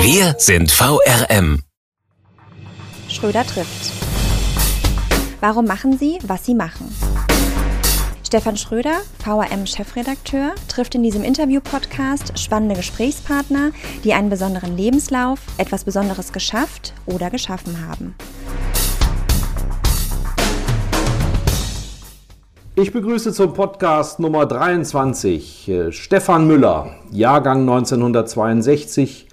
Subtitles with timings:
[0.00, 1.62] Wir sind VRM.
[3.08, 3.92] Schröder trifft.
[5.40, 6.94] Warum machen Sie, was Sie machen?
[8.24, 13.72] Stefan Schröder, VRM-Chefredakteur, trifft in diesem Interview-Podcast spannende Gesprächspartner,
[14.04, 18.14] die einen besonderen Lebenslauf, etwas Besonderes geschafft oder geschaffen haben.
[22.76, 29.27] Ich begrüße zum Podcast Nummer 23 äh, Stefan Müller, Jahrgang 1962,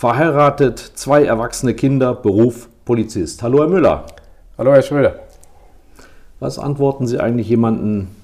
[0.00, 3.42] verheiratet, zwei erwachsene Kinder, Beruf Polizist.
[3.42, 4.06] Hallo Herr Müller.
[4.56, 5.16] Hallo Herr Schröder.
[6.38, 8.16] Was antworten Sie eigentlich jemanden,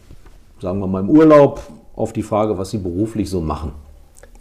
[0.59, 1.61] sagen wir mal im Urlaub,
[1.95, 3.73] auf die Frage, was Sie beruflich so machen?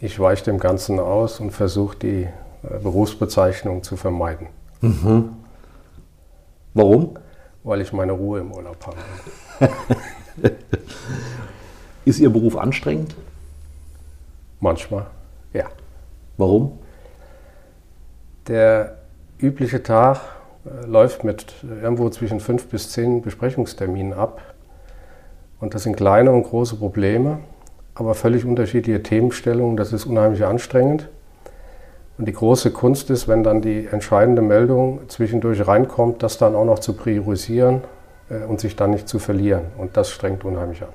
[0.00, 4.46] Ich weiche dem Ganzen aus und versuche die äh, Berufsbezeichnung zu vermeiden.
[4.80, 5.28] Mhm.
[6.72, 7.18] Warum?
[7.64, 9.74] Weil ich meine Ruhe im Urlaub habe.
[12.06, 13.14] Ist Ihr Beruf anstrengend?
[14.58, 15.04] Manchmal,
[15.52, 15.66] ja.
[16.38, 16.78] Warum?
[18.48, 18.96] Der
[19.38, 20.20] übliche Tag
[20.64, 21.46] äh, läuft mit
[21.82, 24.40] irgendwo zwischen fünf bis zehn Besprechungsterminen ab.
[25.60, 27.38] Und das sind kleine und große Probleme,
[27.94, 29.76] aber völlig unterschiedliche Themenstellungen.
[29.76, 31.08] Das ist unheimlich anstrengend.
[32.18, 36.64] Und die große Kunst ist, wenn dann die entscheidende Meldung zwischendurch reinkommt, das dann auch
[36.64, 37.82] noch zu priorisieren
[38.30, 39.62] äh, und sich dann nicht zu verlieren.
[39.76, 40.88] Und das strengt unheimlich an.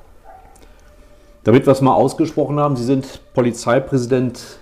[1.44, 4.59] Damit wir es mal ausgesprochen haben, Sie sind Polizeipräsident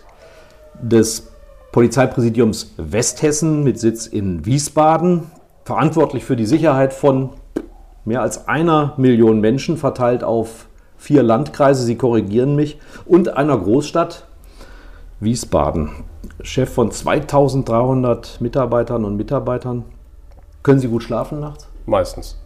[0.82, 1.29] des
[1.72, 5.30] Polizeipräsidiums Westhessen mit Sitz in Wiesbaden,
[5.66, 7.30] verantwortlich für die Sicherheit von
[8.06, 10.68] mehr als einer Million Menschen, verteilt auf
[10.98, 14.26] vier Landkreise, Sie korrigieren mich, und einer Großstadt,
[15.20, 15.92] Wiesbaden.
[16.42, 19.86] Chef von 2300 Mitarbeitern und Mitarbeitern.
[20.64, 21.68] Können Sie gut schlafen nachts?
[21.86, 22.38] Meistens.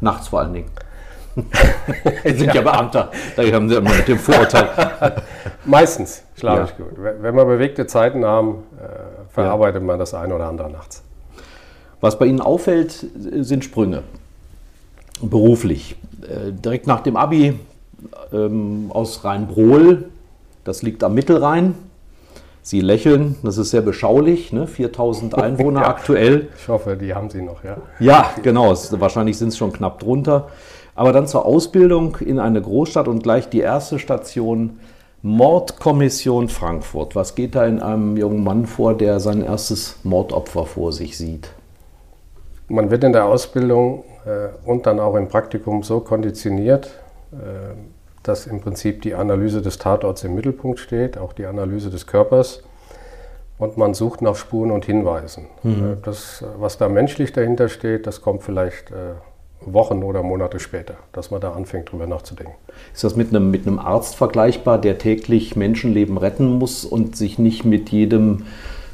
[0.00, 0.70] Nachts vor allen Dingen.
[1.34, 4.68] Sie sind ja, ja Beamter, da haben Sie immer mit dem Vorurteil.
[5.64, 6.64] Meistens schlafe ja.
[6.66, 6.86] ich gut.
[6.96, 9.86] Wenn wir bewegte Zeiten haben, äh, verarbeitet ja.
[9.86, 11.02] man das eine oder andere nachts.
[12.00, 14.02] Was bei Ihnen auffällt, sind Sprünge.
[15.20, 15.96] Beruflich.
[16.22, 17.58] Äh, direkt nach dem Abi
[18.32, 20.04] ähm, aus Rheinbrohl,
[20.64, 21.74] das liegt am Mittelrhein.
[22.62, 24.66] Sie lächeln, das ist sehr beschaulich, ne?
[24.66, 26.48] 4000 Einwohner ja, aktuell.
[26.58, 27.76] Ich hoffe, die haben Sie noch, ja.
[28.00, 30.48] Ja, genau, wahrscheinlich sind es schon knapp drunter.
[30.94, 34.78] Aber dann zur Ausbildung in eine Großstadt und gleich die erste Station
[35.22, 37.16] Mordkommission Frankfurt.
[37.16, 41.48] Was geht da in einem jungen Mann vor, der sein erstes Mordopfer vor sich sieht?
[42.68, 46.90] Man wird in der Ausbildung äh, und dann auch im Praktikum so konditioniert,
[47.32, 47.36] äh,
[48.22, 52.62] dass im Prinzip die Analyse des Tatorts im Mittelpunkt steht, auch die Analyse des Körpers.
[53.56, 55.46] Und man sucht nach Spuren und Hinweisen.
[55.62, 55.92] Mhm.
[55.92, 59.14] Äh, das, was da menschlich dahinter steht, das kommt vielleicht äh,
[59.66, 62.54] Wochen oder Monate später, dass man da anfängt, drüber nachzudenken.
[62.92, 67.38] Ist das mit einem, mit einem Arzt vergleichbar, der täglich Menschenleben retten muss und sich
[67.38, 68.44] nicht mit jedem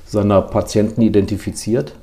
[0.07, 1.95] seiner Patienten identifiziert?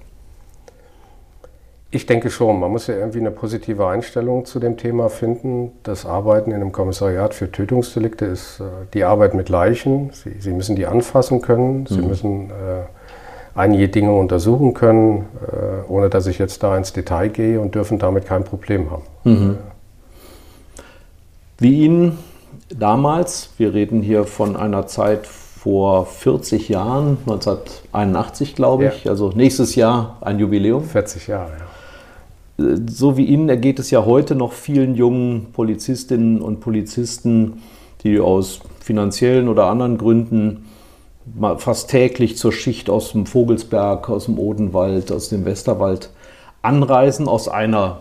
[1.90, 2.60] Ich denke schon.
[2.60, 5.72] Man muss ja irgendwie eine positive Einstellung zu dem Thema finden.
[5.84, 8.64] Das Arbeiten in einem Kommissariat für Tötungsdelikte ist äh,
[8.94, 10.10] die Arbeit mit Leichen.
[10.12, 11.86] Sie, Sie müssen die anfassen können.
[11.86, 12.08] Sie mhm.
[12.08, 12.84] müssen äh,
[13.58, 17.98] einige Dinge untersuchen können, äh, ohne dass ich jetzt da ins Detail gehe und dürfen
[17.98, 19.04] damit kein Problem haben.
[19.24, 19.58] Mhm.
[21.58, 22.20] Wie Ihnen
[22.70, 29.12] damals, wir reden hier von einer Zeit vor 40 Jahren, 1981 glaube ich, ja.
[29.12, 30.84] also nächstes Jahr ein Jubiläum.
[30.84, 32.76] 40 Jahre, ja.
[32.88, 37.62] So wie Ihnen ergeht es ja heute noch vielen jungen Polizistinnen und Polizisten,
[38.04, 40.67] die aus finanziellen oder anderen Gründen
[41.58, 46.10] fast täglich zur Schicht aus dem Vogelsberg, aus dem Odenwald, aus dem Westerwald
[46.62, 48.00] anreisen, aus einer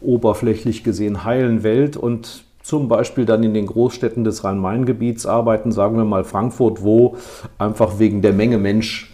[0.00, 5.96] oberflächlich gesehen heilen Welt und zum Beispiel dann in den Großstädten des Rhein-Main-Gebiets arbeiten, sagen
[5.96, 7.16] wir mal Frankfurt, wo
[7.58, 9.12] einfach wegen der Menge Mensch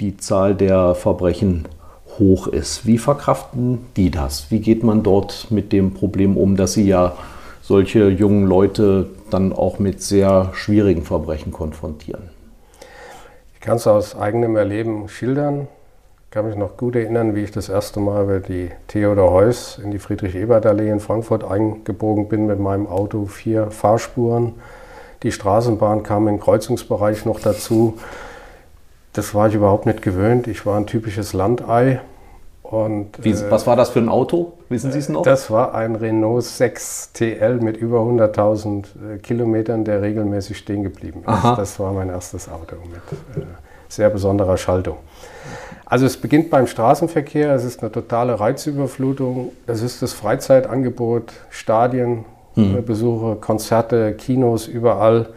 [0.00, 1.66] die Zahl der Verbrechen
[2.18, 2.86] hoch ist.
[2.86, 4.50] Wie verkraften die das?
[4.50, 7.14] Wie geht man dort mit dem Problem um, dass sie ja
[7.70, 12.28] solche jungen Leute dann auch mit sehr schwierigen Verbrechen konfrontieren.
[13.54, 15.68] Ich kann es aus eigenem Erleben schildern.
[16.24, 19.78] Ich kann mich noch gut erinnern, wie ich das erste Mal über die Theodor Heuss
[19.80, 24.54] in die Friedrich-Ebert-Allee in Frankfurt eingebogen bin mit meinem Auto, vier Fahrspuren.
[25.22, 27.98] Die Straßenbahn kam im Kreuzungsbereich noch dazu.
[29.12, 30.48] Das war ich überhaupt nicht gewöhnt.
[30.48, 32.00] Ich war ein typisches Landei.
[32.70, 34.52] Und, Wie, äh, was war das für ein Auto?
[34.68, 35.22] Wissen Sie es noch?
[35.22, 38.84] Das war ein Renault 6 TL mit über 100.000
[39.14, 41.28] äh, Kilometern, der regelmäßig stehen geblieben ist.
[41.28, 41.56] Aha.
[41.56, 43.46] Das war mein erstes Auto mit äh,
[43.88, 44.98] sehr besonderer Schaltung.
[45.84, 52.24] Also es beginnt beim Straßenverkehr, es ist eine totale Reizüberflutung, es ist das Freizeitangebot, Stadien,
[52.54, 52.78] Hm.
[52.78, 55.28] äh, Besuche, Konzerte, Kinos, überall.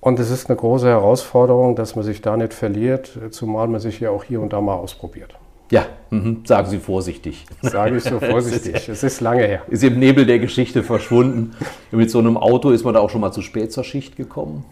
[0.00, 3.80] Und es ist eine große Herausforderung, dass man sich da nicht verliert, äh, zumal man
[3.80, 5.36] sich ja auch hier und da mal ausprobiert.
[5.70, 6.44] Ja, mhm.
[6.44, 7.46] sagen Sie vorsichtig.
[7.62, 8.74] Sage ich so vorsichtig.
[8.88, 9.62] es ist lange her.
[9.68, 11.56] Ist im Nebel der Geschichte verschwunden.
[11.90, 14.64] Mit so einem Auto ist man da auch schon mal zu spät zur Schicht gekommen.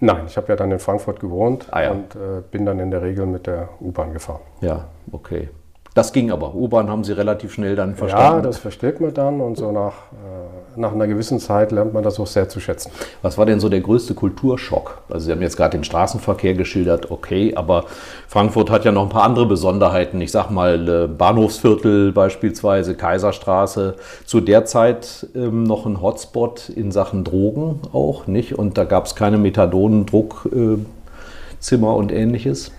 [0.00, 1.90] Nein, ich habe ja dann in Frankfurt gewohnt Ah ja.
[1.92, 4.42] und äh, bin dann in der Regel mit der U-Bahn gefahren.
[4.60, 5.48] Ja, okay.
[5.94, 6.54] Das ging aber.
[6.56, 8.42] U-Bahn haben Sie relativ schnell dann Ja, verstanden.
[8.42, 12.18] das versteht man dann und so nach, äh, nach einer gewissen Zeit lernt man das
[12.18, 12.90] auch sehr zu schätzen.
[13.22, 14.98] Was war denn so der größte Kulturschock?
[15.08, 17.84] Also Sie haben jetzt gerade den Straßenverkehr geschildert, okay, aber
[18.26, 20.20] Frankfurt hat ja noch ein paar andere Besonderheiten.
[20.20, 23.94] Ich sag mal äh, Bahnhofsviertel beispielsweise, Kaiserstraße.
[24.26, 28.58] Zu der Zeit ähm, noch ein Hotspot in Sachen Drogen auch, nicht?
[28.58, 30.86] Und da gab es keine Methadonen, Druckzimmer
[31.70, 32.72] äh, und ähnliches.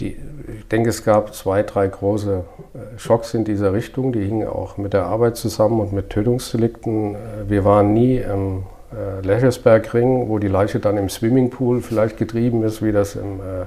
[0.00, 0.16] Die,
[0.58, 2.44] ich denke, es gab zwei, drei große
[2.74, 4.12] äh, Schocks in dieser Richtung.
[4.12, 7.14] Die hingen auch mit der Arbeit zusammen und mit Tötungsdelikten.
[7.14, 7.18] Äh,
[7.48, 12.82] Wir waren nie im äh, Lechersbergring, wo die Leiche dann im Swimmingpool vielleicht getrieben ist,
[12.82, 13.66] wie das im äh,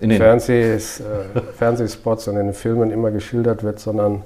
[0.00, 4.22] In den Fernsehs, äh, Fernsehspots und in den Filmen immer geschildert wird, sondern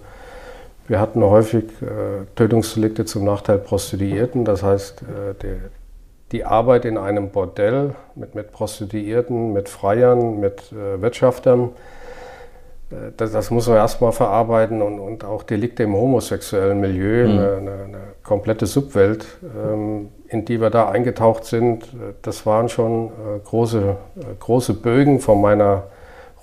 [0.87, 4.44] wir hatten häufig äh, Tötungsdelikte zum Nachteil Prostituierten.
[4.44, 5.35] Das heißt, äh,
[6.34, 11.70] die, Arbeit in einem Bordell mit, mit Prostituierten, mit Freiern, mit äh, Wirtschaftern,
[12.90, 17.56] äh, das, das muss man erstmal verarbeiten und, und auch Delikte im homosexuellen Milieu, eine,
[17.56, 23.06] eine, eine komplette Subwelt, ähm, in die wir da eingetaucht sind, äh, das waren schon
[23.06, 23.10] äh,
[23.44, 25.84] große, äh, große Bögen von meiner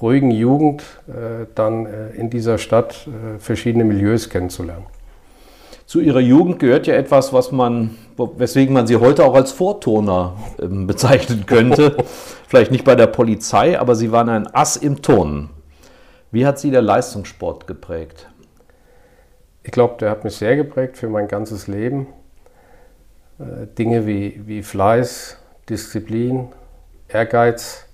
[0.01, 4.85] ruhigen Jugend, äh, dann in dieser Stadt verschiedene Milieus kennenzulernen.
[5.91, 10.37] Zu Ihrer Jugend gehört ja etwas, was man, weswegen man Sie heute auch als Vorturner
[10.57, 11.97] ähm, bezeichnen könnte.
[12.47, 15.49] Vielleicht nicht bei der Polizei, aber Sie waren ein Ass im Turnen.
[16.31, 18.29] Wie hat Sie der Leistungssport geprägt?
[19.63, 22.07] Ich glaube, der hat mich sehr geprägt für mein ganzes Leben.
[23.37, 26.47] Äh, Dinge wie, wie Fleiß, Disziplin,
[27.09, 27.85] Ehrgeiz,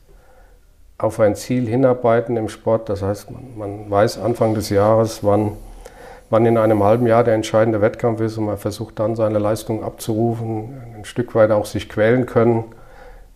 [1.00, 2.90] auf ein Ziel hinarbeiten im Sport.
[2.90, 5.54] Das heißt, man, man weiß Anfang des Jahres, wann,
[6.30, 9.84] wann in einem halben Jahr der entscheidende Wettkampf ist und man versucht dann seine Leistung
[9.84, 12.66] abzurufen, ein Stück weit auch sich quälen können.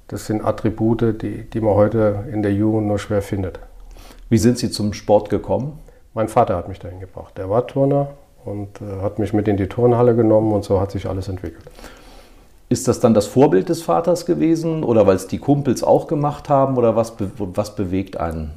[0.08, 3.60] Das sind Attribute, die, die man heute in der Jugend nur schwer findet.
[4.30, 5.80] Wie sind Sie zum Sport gekommen?
[6.14, 7.38] Mein Vater hat mich dahin gebracht.
[7.38, 8.10] Der war Turner
[8.44, 11.64] und äh, hat mich mit in die Turnhalle genommen und so hat sich alles entwickelt.
[12.68, 16.50] Ist das dann das Vorbild des Vaters gewesen oder weil es die Kumpels auch gemacht
[16.50, 18.52] haben oder was, be was bewegt einen?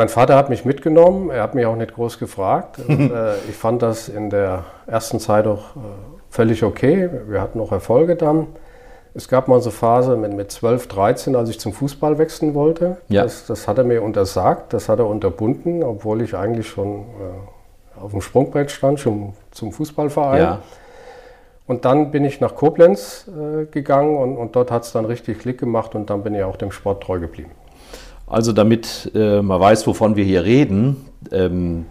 [0.00, 2.78] Mein Vater hat mich mitgenommen, er hat mich auch nicht groß gefragt.
[2.88, 5.80] Und, äh, ich fand das in der ersten Zeit auch äh,
[6.30, 7.10] völlig okay.
[7.28, 8.46] Wir hatten auch Erfolge dann.
[9.12, 12.54] Es gab mal so eine Phase mit, mit 12, 13, als ich zum Fußball wechseln
[12.54, 12.96] wollte.
[13.08, 13.24] Ja.
[13.24, 18.00] Das, das hat er mir untersagt, das hat er unterbunden, obwohl ich eigentlich schon äh,
[18.02, 20.40] auf dem Sprungbrett stand, schon zum Fußballverein.
[20.40, 20.58] Ja.
[21.66, 25.40] Und dann bin ich nach Koblenz äh, gegangen und, und dort hat es dann richtig
[25.40, 27.50] Klick gemacht und dann bin ich auch dem Sport treu geblieben.
[28.30, 31.86] Also damit äh, man weiß, wovon wir hier reden, ähm,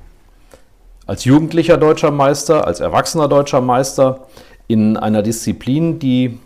[1.05, 4.25] als jugendlicher deutscher Meister, als erwachsener deutscher Meister
[4.67, 6.39] in einer Disziplin, die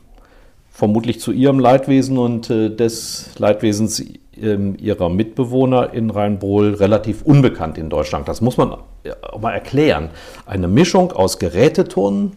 [0.71, 4.03] vermutlich zu Ihrem Leidwesen und äh, des Leidwesens
[4.41, 8.27] ähm, Ihrer Mitbewohner in Rheinbrohl relativ unbekannt in Deutschland.
[8.27, 10.09] Das muss man auch mal erklären.
[10.47, 12.35] Eine Mischung aus Geräteturnen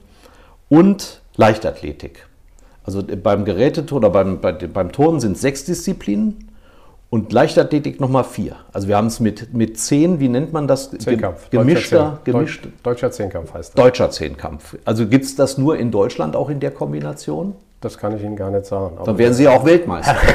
[0.68, 2.26] und Leichtathletik.
[2.84, 6.50] Also beim Geräteturnen oder beim, bei, beim Turnen sind sechs Disziplinen
[7.08, 8.56] und Leichtathletik nochmal vier.
[8.72, 10.90] Also wir haben es mit, mit zehn, wie nennt man das?
[10.90, 11.50] Zehnkampf.
[11.50, 13.82] Gemischter, gemischt, Deutsch, deutscher Zehnkampf heißt das.
[13.82, 14.76] deutscher Zehnkampf.
[14.84, 17.54] Also gibt es das nur in Deutschland auch in der Kombination?
[17.80, 18.96] Das kann ich Ihnen gar nicht sagen.
[19.04, 20.16] Dann werden Sie ja auch Weltmeister.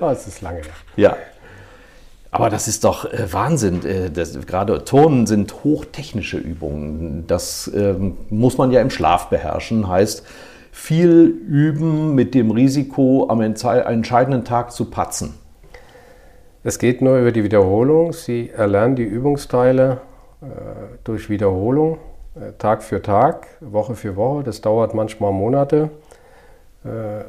[0.00, 0.62] Ah, es ist lange
[0.96, 1.16] ja.
[2.32, 3.84] Aber das ist doch äh, Wahnsinn.
[3.84, 7.26] Äh, das, gerade Turnen sind hochtechnische Übungen.
[7.26, 9.88] Das ähm, muss man ja im Schlaf beherrschen.
[9.88, 10.24] Heißt,
[10.76, 15.34] viel üben mit dem Risiko, am entscheidenden Tag zu patzen.
[16.62, 18.12] Es geht nur über die Wiederholung.
[18.12, 20.02] Sie erlernen die Übungsteile
[20.42, 20.46] äh,
[21.02, 21.96] durch Wiederholung,
[22.34, 24.44] äh, Tag für Tag, Woche für Woche.
[24.44, 25.88] Das dauert manchmal Monate.
[26.84, 27.24] Äh,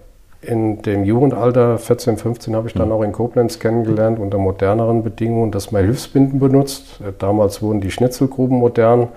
[0.45, 5.51] in dem Jugendalter, 14, 15, habe ich dann auch in Koblenz kennengelernt, unter moderneren Bedingungen,
[5.51, 6.99] dass man Hilfsbinden benutzt.
[6.99, 9.07] Äh, Damals wurden die Schnitzelgruben modern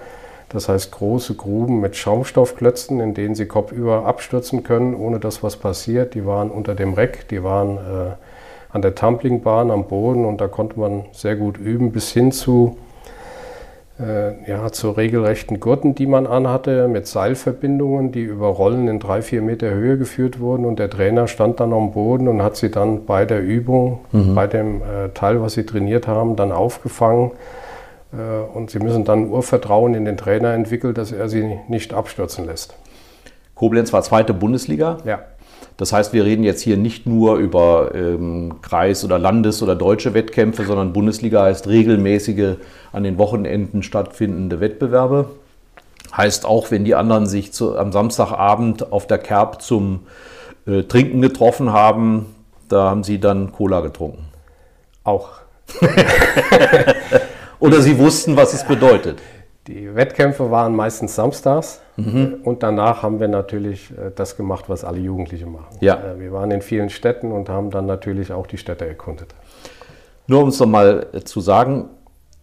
[0.50, 5.56] Das heißt große Gruben mit Schaumstoffklötzen, in denen sie kopfüber abstürzen können, ohne dass was
[5.56, 6.14] passiert.
[6.14, 8.10] Die waren unter dem Reck, die waren äh,
[8.72, 12.78] an der Tumblingbahn am Boden und da konnte man sehr gut üben, bis hin zu,
[14.00, 19.22] äh, ja, zu regelrechten Gurten, die man anhatte, mit Seilverbindungen, die über Rollen in drei,
[19.22, 22.72] vier Meter Höhe geführt wurden und der Trainer stand dann am Boden und hat sie
[22.72, 24.34] dann bei der Übung, mhm.
[24.34, 27.30] bei dem äh, Teil, was sie trainiert haben, dann aufgefangen
[28.12, 32.74] und sie müssen dann Urvertrauen in den Trainer entwickeln, dass er sie nicht abstürzen lässt.
[33.54, 34.98] Koblenz war zweite Bundesliga.
[35.04, 35.20] Ja.
[35.76, 40.12] Das heißt, wir reden jetzt hier nicht nur über ähm, Kreis- oder Landes- oder deutsche
[40.12, 42.56] Wettkämpfe, sondern Bundesliga heißt regelmäßige
[42.92, 45.30] an den Wochenenden stattfindende Wettbewerbe.
[46.14, 50.00] Heißt auch, wenn die anderen sich zu, am Samstagabend auf der Kerb zum
[50.66, 52.26] äh, Trinken getroffen haben,
[52.68, 54.26] da haben sie dann Cola getrunken.
[55.04, 55.30] Auch.
[57.60, 59.20] Oder Sie wussten, was es bedeutet?
[59.66, 62.38] Die Wettkämpfe waren meistens samstags mhm.
[62.42, 65.76] und danach haben wir natürlich äh, das gemacht, was alle Jugendlichen machen.
[65.80, 65.94] Ja.
[65.94, 69.34] Äh, wir waren in vielen Städten und haben dann natürlich auch die Städte erkundet.
[70.26, 71.90] Nur um es nochmal äh, zu sagen,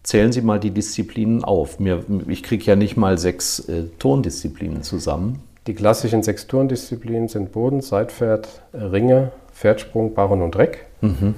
[0.04, 1.80] zählen Sie mal die Disziplinen auf.
[1.80, 5.42] Mir, ich kriege ja nicht mal sechs äh, Turndisziplinen zusammen.
[5.66, 10.86] Die klassischen sechs Turndisziplinen sind Boden, Seitpferd, Ringe, Pferdsprung, Barren und Reck.
[11.02, 11.36] Mhm.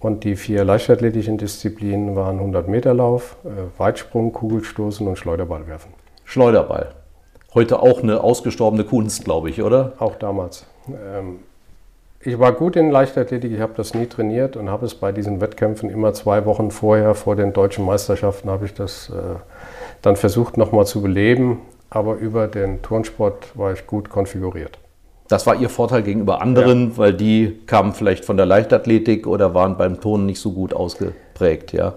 [0.00, 5.92] Und die vier leichtathletischen Disziplinen waren 100 Meter Lauf, äh, Weitsprung, Kugelstoßen und Schleuderballwerfen.
[6.24, 6.92] Schleuderball.
[7.54, 9.94] Heute auch eine ausgestorbene Kunst, glaube ich, oder?
[9.98, 10.66] Auch damals.
[10.88, 11.40] Ähm,
[12.20, 15.40] ich war gut in Leichtathletik, ich habe das nie trainiert und habe es bei diesen
[15.40, 19.36] Wettkämpfen immer zwei Wochen vorher, vor den deutschen Meisterschaften, habe ich das äh,
[20.02, 21.60] dann versucht nochmal zu beleben.
[21.90, 24.78] Aber über den Turnsport war ich gut konfiguriert.
[25.28, 26.96] Das war ihr Vorteil gegenüber anderen, ja.
[26.96, 31.72] weil die kamen vielleicht von der Leichtathletik oder waren beim Turnen nicht so gut ausgeprägt,
[31.72, 31.94] ja.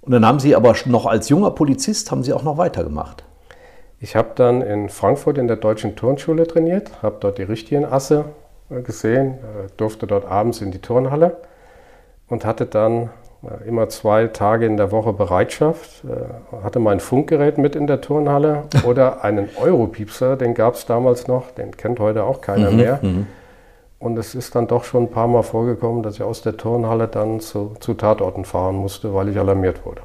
[0.00, 3.24] Und dann haben Sie aber noch als junger Polizist haben Sie auch noch weitergemacht.
[4.00, 8.26] Ich habe dann in Frankfurt in der deutschen Turnschule trainiert, habe dort die richtigen Asse
[8.70, 11.38] äh, gesehen, äh, durfte dort abends in die Turnhalle
[12.28, 13.10] und hatte dann
[13.66, 18.64] immer zwei Tage in der Woche Bereitschaft, äh, hatte mein Funkgerät mit in der Turnhalle
[18.84, 22.98] oder einen Europiepser, den gab es damals noch, den kennt heute auch keiner mhm, mehr.
[23.02, 23.26] Mhm.
[23.98, 27.08] Und es ist dann doch schon ein paar Mal vorgekommen, dass ich aus der Turnhalle
[27.08, 30.02] dann zu, zu Tatorten fahren musste, weil ich alarmiert wurde.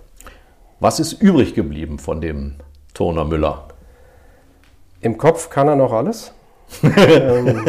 [0.79, 2.55] Was ist übrig geblieben von dem
[2.93, 3.65] Turner Müller?
[5.01, 6.34] Im Kopf kann er noch alles.
[6.84, 7.65] ähm,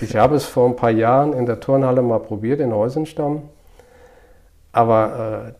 [0.00, 3.42] ich habe es vor ein paar Jahren in der Turnhalle mal probiert, in Heusenstamm.
[4.72, 5.52] Aber äh,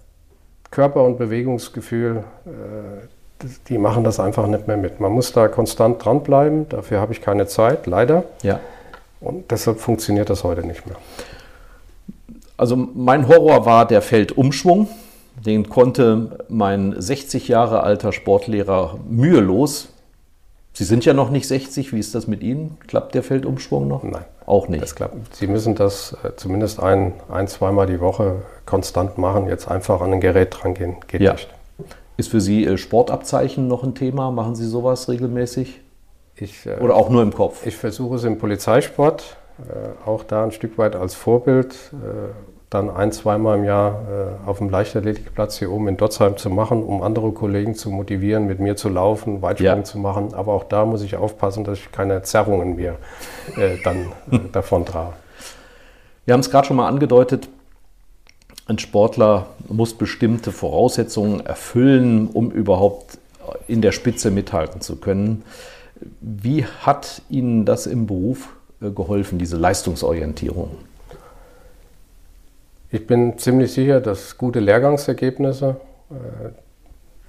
[0.71, 5.01] Körper- und Bewegungsgefühl, äh, die machen das einfach nicht mehr mit.
[5.01, 8.25] Man muss da konstant dranbleiben, dafür habe ich keine Zeit, leider.
[8.43, 8.61] Ja.
[9.21, 10.97] Und deshalb funktioniert das heute nicht mehr.
[12.57, 14.89] Also mein Horror war der Feldumschwung.
[15.45, 19.89] Den konnte mein 60 Jahre alter Sportlehrer mühelos
[20.79, 21.93] Sie sind ja noch nicht 60.
[21.93, 22.77] Wie ist das mit Ihnen?
[22.87, 24.05] Klappt der Feldumschwung noch?
[24.05, 24.25] Nein.
[24.49, 24.83] Auch nicht.
[24.83, 25.37] Das klappt.
[25.37, 29.47] Sie müssen das äh, zumindest ein, ein zweimal die Woche konstant machen.
[29.47, 30.97] Jetzt einfach an ein Gerät drangehen.
[31.07, 31.33] Geht ja.
[31.33, 31.49] nicht.
[32.17, 34.31] Ist für Sie äh, Sportabzeichen noch ein Thema?
[34.31, 35.83] Machen Sie sowas regelmäßig?
[36.35, 37.67] Ich, äh, Oder auch nur im Kopf?
[37.67, 39.37] Ich versuche es im Polizeisport,
[40.07, 41.75] auch da ein Stück weit als Vorbild
[42.71, 46.83] dann ein, zweimal im Jahr äh, auf dem Leichtathletikplatz hier oben in Dotzheim zu machen,
[46.83, 49.85] um andere Kollegen zu motivieren, mit mir zu laufen, Weitsprung ja.
[49.85, 50.35] zu machen.
[50.35, 52.97] Aber auch da muss ich aufpassen, dass ich keine Zerrungen mir
[53.57, 55.15] äh, dann äh, davon trage.
[56.27, 57.49] Wir haben es gerade schon mal angedeutet,
[58.67, 63.17] ein Sportler muss bestimmte Voraussetzungen erfüllen, um überhaupt
[63.67, 65.43] in der Spitze mithalten zu können.
[66.21, 68.51] Wie hat Ihnen das im Beruf
[68.83, 70.71] äh, geholfen, diese Leistungsorientierung?
[72.91, 75.77] Ich bin ziemlich sicher, dass gute Lehrgangsergebnisse,
[76.11, 76.49] äh,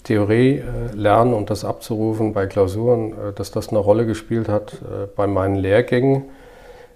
[0.03, 4.77] Theorie äh, lernen und das abzurufen bei Klausuren, äh, dass das eine Rolle gespielt hat
[5.17, 6.23] bei meinen Lehrgängen.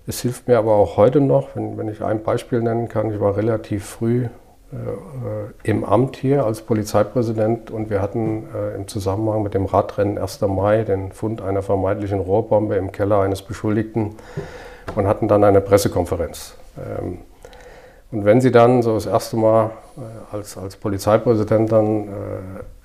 [0.08, 3.12] Es hilft mir aber auch heute noch, wenn, wenn ich ein Beispiel nennen kann.
[3.12, 4.28] Ich war relativ früh
[5.62, 10.42] im Amt hier als Polizeipräsident und wir hatten äh, im Zusammenhang mit dem Radrennen 1.
[10.42, 14.16] Mai den Fund einer vermeintlichen Rohrbombe im Keller eines Beschuldigten
[14.96, 16.56] und hatten dann eine Pressekonferenz.
[16.76, 17.20] Ähm,
[18.14, 22.12] und wenn Sie dann so das erste Mal äh, als, als Polizeipräsident dann äh,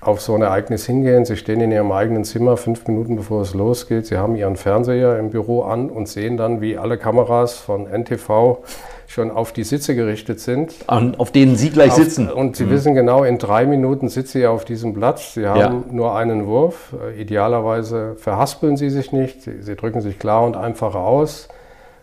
[0.01, 3.53] auf so ein Ereignis hingehen, Sie stehen in Ihrem eigenen Zimmer fünf Minuten bevor es
[3.53, 7.85] losgeht, Sie haben Ihren Fernseher im Büro an und sehen dann, wie alle Kameras von
[7.85, 8.57] NTV
[9.05, 10.73] schon auf die Sitze gerichtet sind.
[10.87, 12.31] An, auf denen Sie gleich auf, sitzen.
[12.31, 12.71] Und Sie mhm.
[12.71, 15.35] wissen genau, in drei Minuten sitzen Sie auf diesem Platz.
[15.35, 15.83] Sie haben ja.
[15.91, 16.93] nur einen Wurf.
[16.93, 19.43] Äh, idealerweise verhaspeln Sie sich nicht.
[19.43, 21.49] Sie, Sie drücken sich klar und einfach aus.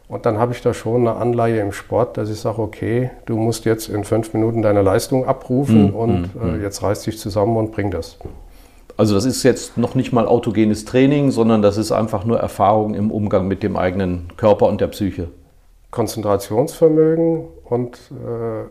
[0.08, 3.36] Und dann habe ich da schon eine Anleihe im Sport, dass ich sage, okay, du
[3.36, 5.94] musst jetzt in fünf Minuten deine Leistung abrufen mhm.
[5.94, 6.60] und mhm.
[6.60, 8.18] äh, jetzt reiß dich zusammen und bring das.
[8.96, 12.94] Also das ist jetzt noch nicht mal autogenes Training, sondern das ist einfach nur Erfahrung
[12.94, 15.28] im Umgang mit dem eigenen Körper und der Psyche.
[15.90, 18.62] Konzentrationsvermögen und äh,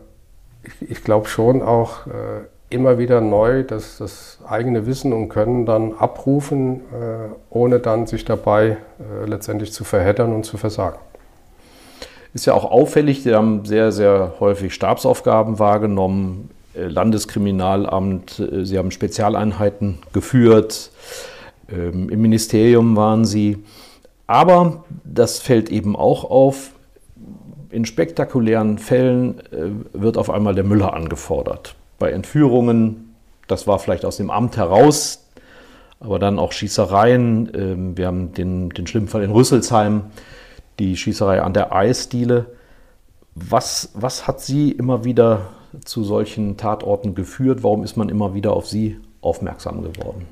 [0.66, 5.66] ich, ich glaube schon auch äh, immer wieder neu das, das eigene Wissen und Können
[5.66, 10.98] dann abrufen, äh, ohne dann sich dabei äh, letztendlich zu verheddern und zu versagen.
[12.36, 18.76] Ist ja auch auffällig, Sie haben sehr, sehr häufig Stabsaufgaben wahrgenommen, äh, Landeskriminalamt, äh, Sie
[18.76, 20.90] haben Spezialeinheiten geführt,
[21.72, 23.64] ähm, im Ministerium waren Sie.
[24.26, 26.72] Aber das fällt eben auch auf,
[27.70, 33.14] in spektakulären Fällen äh, wird auf einmal der Müller angefordert bei Entführungen,
[33.46, 35.24] das war vielleicht aus dem Amt heraus,
[36.00, 37.50] aber dann auch Schießereien.
[37.54, 40.02] Ähm, wir haben den, den schlimmen Fall in Rüsselsheim,
[40.78, 42.46] die Schießerei an der Eisdiele.
[43.34, 45.48] Was, was hat Sie immer wieder
[45.84, 47.62] zu solchen Tatorten geführt?
[47.62, 50.26] Warum ist man immer wieder auf Sie aufmerksam geworden?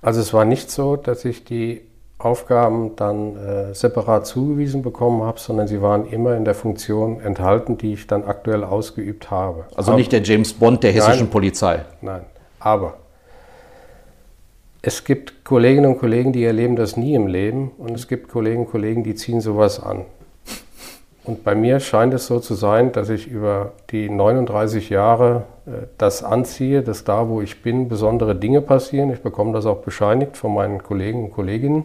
[0.00, 1.82] Also es war nicht so, dass ich die
[2.18, 7.78] Aufgaben dann äh, separat zugewiesen bekommen habe, sondern sie waren immer in der Funktion enthalten,
[7.78, 9.64] die ich dann aktuell ausgeübt habe.
[9.74, 11.84] Also aber, nicht der James Bond der hessischen nein, Polizei.
[12.00, 12.24] Nein,
[12.60, 12.94] aber
[14.82, 18.66] es gibt Kolleginnen und Kollegen, die erleben das nie im Leben und es gibt Kolleginnen
[18.66, 20.04] und Kollegen, die ziehen sowas an.
[21.24, 25.86] Und bei mir scheint es so zu sein, dass ich über die 39 Jahre äh,
[25.96, 29.12] das anziehe, dass da, wo ich bin, besondere Dinge passieren.
[29.12, 31.84] Ich bekomme das auch bescheinigt von meinen Kollegen und Kolleginnen.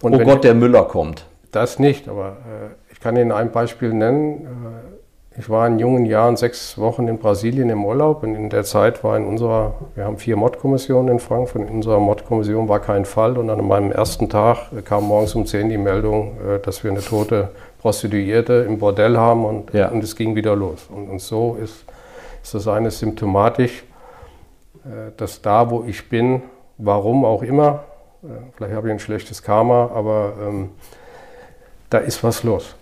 [0.00, 1.26] Und oh Gott, ich, der Müller kommt.
[1.52, 4.46] Das nicht, aber äh, ich kann Ihnen ein Beispiel nennen.
[4.46, 4.93] Äh,
[5.36, 9.02] ich war in jungen Jahren sechs Wochen in Brasilien im Urlaub und in der Zeit
[9.02, 13.36] war in unserer, wir haben vier Mordkommissionen in Frankfurt, in unserer Mordkommission war kein Fall
[13.36, 17.00] und an meinem ersten Tag kam morgens um 10 die Meldung, äh, dass wir eine
[17.00, 17.50] tote
[17.80, 19.88] Prostituierte im Bordell haben und, ja.
[19.88, 20.86] und es ging wieder los.
[20.88, 21.84] Und, und so ist,
[22.42, 23.82] ist das eine symptomatisch,
[24.84, 26.42] äh, dass da, wo ich bin,
[26.78, 27.82] warum auch immer,
[28.22, 30.70] äh, vielleicht habe ich ein schlechtes Karma, aber ähm,
[31.90, 32.76] da ist was los.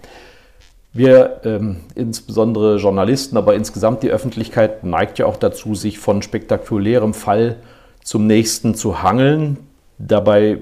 [0.95, 7.15] Wir, ähm, insbesondere Journalisten, aber insgesamt die Öffentlichkeit neigt ja auch dazu, sich von spektakulärem
[7.15, 7.57] Fall
[8.05, 9.57] zum nächsten zu hangeln.
[9.99, 10.59] Dabei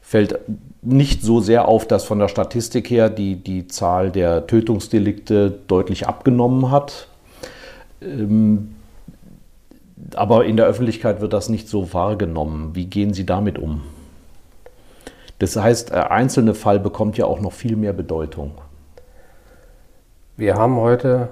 [0.00, 0.38] fällt
[0.82, 6.08] nicht so sehr auf, dass von der Statistik her die, die Zahl der Tötungsdelikte deutlich
[6.08, 7.08] abgenommen hat.
[8.00, 8.74] Ähm,
[10.14, 12.70] aber in der Öffentlichkeit wird das nicht so wahrgenommen.
[12.74, 13.82] Wie gehen Sie damit um?
[15.38, 18.52] Das heißt, der einzelne Fall bekommt ja auch noch viel mehr Bedeutung.
[20.40, 21.28] Wir haben heute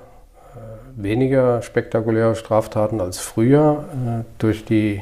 [0.55, 5.01] äh, weniger spektakuläre Straftaten als früher äh, durch die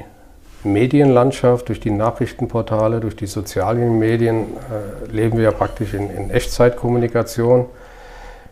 [0.63, 6.31] Medienlandschaft, durch die Nachrichtenportale, durch die sozialen Medien äh, leben wir ja praktisch in, in
[6.31, 7.67] Echtzeitkommunikation.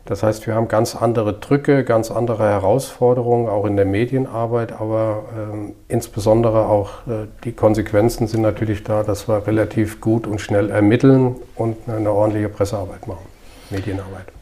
[0.07, 5.23] Das heißt, wir haben ganz andere Drücke, ganz andere Herausforderungen, auch in der Medienarbeit, aber
[5.39, 10.71] ähm, insbesondere auch äh, die Konsequenzen sind natürlich da, dass wir relativ gut und schnell
[10.71, 13.27] ermitteln und eine ordentliche Pressearbeit machen,
[13.71, 14.34] Medienarbeit.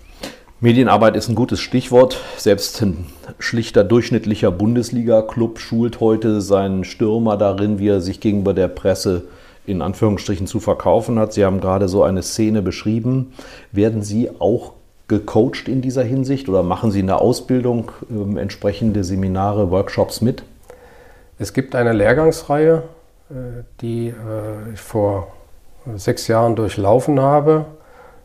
[0.63, 2.21] Medienarbeit ist ein gutes Stichwort.
[2.37, 3.07] Selbst ein
[3.41, 9.25] schlichter durchschnittlicher Bundesliga-Club schult heute seinen Stürmer darin, wie er sich gegenüber der Presse
[9.67, 11.33] in Anführungsstrichen zu verkaufen hat.
[11.33, 13.33] Sie haben gerade so eine Szene beschrieben.
[13.73, 14.75] Werden Sie auch
[15.09, 20.45] gecoacht in dieser Hinsicht oder machen Sie in der Ausbildung äh, entsprechende Seminare, Workshops mit?
[21.41, 22.85] Es gibt eine Lehrgangsreihe,
[23.31, 23.35] äh,
[23.81, 25.27] die äh, ich vor
[25.97, 27.67] sechs Jahren durchlaufen habe.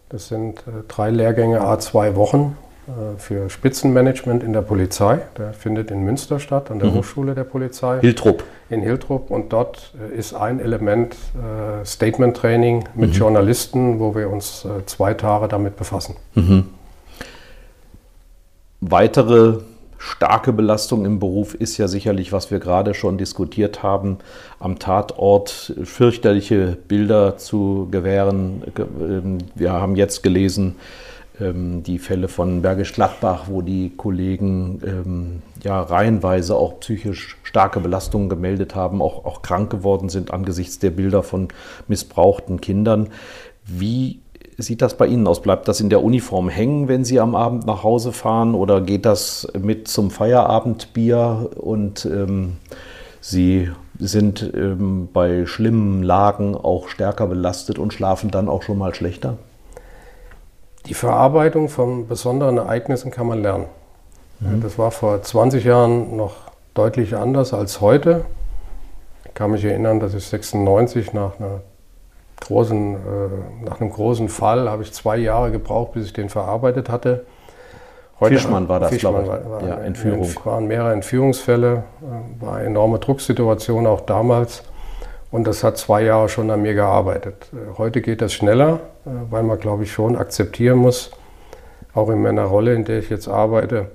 [0.10, 2.56] Das sind äh, drei Lehrgänge, a zwei Wochen
[2.88, 5.20] äh, für Spitzenmanagement in der Polizei.
[5.38, 6.96] Der findet in Münster statt, an der mhm.
[6.96, 8.00] Hochschule der Polizei.
[8.00, 8.44] Hiltrup.
[8.70, 9.30] In Hiltrup.
[9.30, 13.16] Und dort äh, ist ein Element äh, Statement Training mit mhm.
[13.16, 16.16] Journalisten, wo wir uns äh, zwei Tage damit befassen.
[16.36, 16.70] Mhm.
[18.80, 19.60] Weitere
[19.98, 24.18] starke Belastung im Beruf ist ja sicherlich, was wir gerade schon diskutiert haben,
[24.60, 28.64] am Tatort fürchterliche Bilder zu gewähren.
[28.78, 30.76] Ähm, wir haben jetzt gelesen,
[31.40, 37.80] ähm, die Fälle von Bergisch Gladbach, wo die Kollegen ähm, ja reihenweise auch psychisch starke
[37.80, 41.50] Belastungen gemeldet haben, auch, auch krank geworden sind angesichts der Bilder von
[41.88, 43.10] missbrauchten Kindern.
[43.66, 44.20] Wie
[44.64, 45.42] sieht das bei Ihnen aus?
[45.42, 49.06] Bleibt das in der Uniform hängen, wenn Sie am Abend nach Hause fahren oder geht
[49.06, 52.58] das mit zum Feierabendbier und ähm,
[53.22, 58.94] Sie sind ähm, bei schlimmen Lagen auch stärker belastet und schlafen dann auch schon mal
[58.96, 59.38] schlechter?
[60.86, 63.66] Die Verarbeitung von besonderen Ereignissen kann man lernen.
[64.40, 64.62] Mhm.
[64.62, 66.36] Das war vor 20 Jahren noch
[66.74, 68.26] deutlich anders als heute.
[69.26, 71.62] Ich kann mich erinnern, dass ich 96 nach einer
[72.42, 76.90] großen, äh, nach einem großen Fall habe ich zwei Jahre gebraucht, bis ich den verarbeitet
[76.90, 77.26] hatte.
[78.20, 79.50] Heute Fischmann war das, Fischmann glaube ich.
[79.50, 80.22] War, war ja, Entführung.
[80.22, 84.64] Es waren mehrere Entführungsfälle, äh, war eine enorme Drucksituation auch damals.
[85.30, 87.50] Und das hat zwei Jahre schon an mir gearbeitet.
[87.54, 91.12] Äh, heute geht das schneller, äh, weil man, glaube ich, schon akzeptieren muss,
[91.94, 93.92] auch in meiner Rolle, in der ich jetzt arbeite.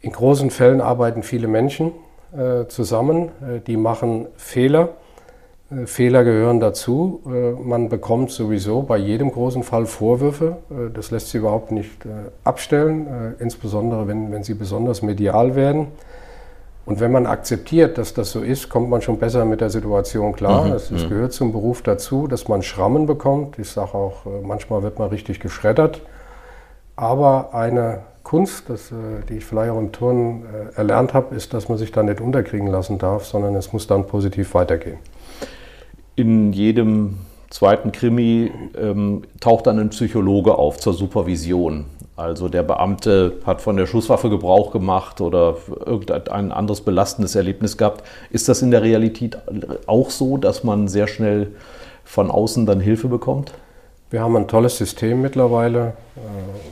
[0.00, 1.92] In großen Fällen arbeiten viele Menschen
[2.32, 4.90] äh, zusammen, äh, die machen Fehler.
[5.70, 7.20] Äh, Fehler gehören dazu.
[7.26, 10.56] Äh, man bekommt sowieso bei jedem großen Fall Vorwürfe.
[10.94, 12.06] das lässt sich überhaupt nicht
[12.44, 15.88] abstellen, insbesondere wenn, wenn sie besonders medial werden.
[16.86, 20.32] Und wenn man akzeptiert, dass das so ist, kommt man schon besser mit der Situation
[20.32, 20.64] klar.
[20.64, 20.72] Mhm.
[20.72, 21.08] Es, es, mhm.
[21.08, 23.58] gehört zum Beruf dazu, dass man Schrammen bekommt.
[23.58, 26.00] Ich sage auch, manchmal wird man richtig geschreddert.
[26.96, 28.94] Aber eine Kunst, das, äh,
[29.28, 32.20] die ich vielleicht auch im Turnen äh, erlernt habe, ist, dass man sich da nicht
[32.20, 34.98] unterkriegen lassen darf, sondern es muss dann positiv weitergehen.
[36.16, 37.18] In jedem
[37.50, 41.86] zweiten Krimi ähm, taucht dann ein Psychologe auf zur Supervision.
[42.16, 48.04] Also der Beamte hat von der Schusswaffe Gebrauch gemacht oder irgendein anderes belastendes Erlebnis gehabt.
[48.30, 49.38] Ist das in der Realität
[49.86, 51.52] auch so, dass man sehr schnell
[52.04, 53.52] von außen dann Hilfe bekommt?
[54.10, 56.20] Wir haben ein tolles System mittlerweile, äh,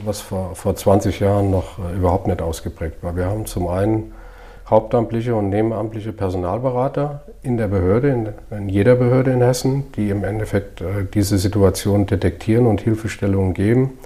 [0.04, 3.16] was vor, vor 20 Jahren noch äh, überhaupt nicht ausgeprägt war.
[3.16, 4.12] Wir haben zum einen
[4.68, 10.24] hauptamtliche und nebenamtliche Personalberater in der Behörde, in, in jeder Behörde in Hessen, die im
[10.24, 13.98] Endeffekt äh, diese Situation detektieren und Hilfestellungen geben.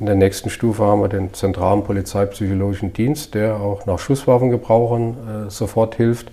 [0.00, 5.94] In der nächsten Stufe haben wir den zentralen polizeipsychologischen Dienst, der auch nach Schusswaffengebrauchern sofort
[5.94, 6.32] hilft.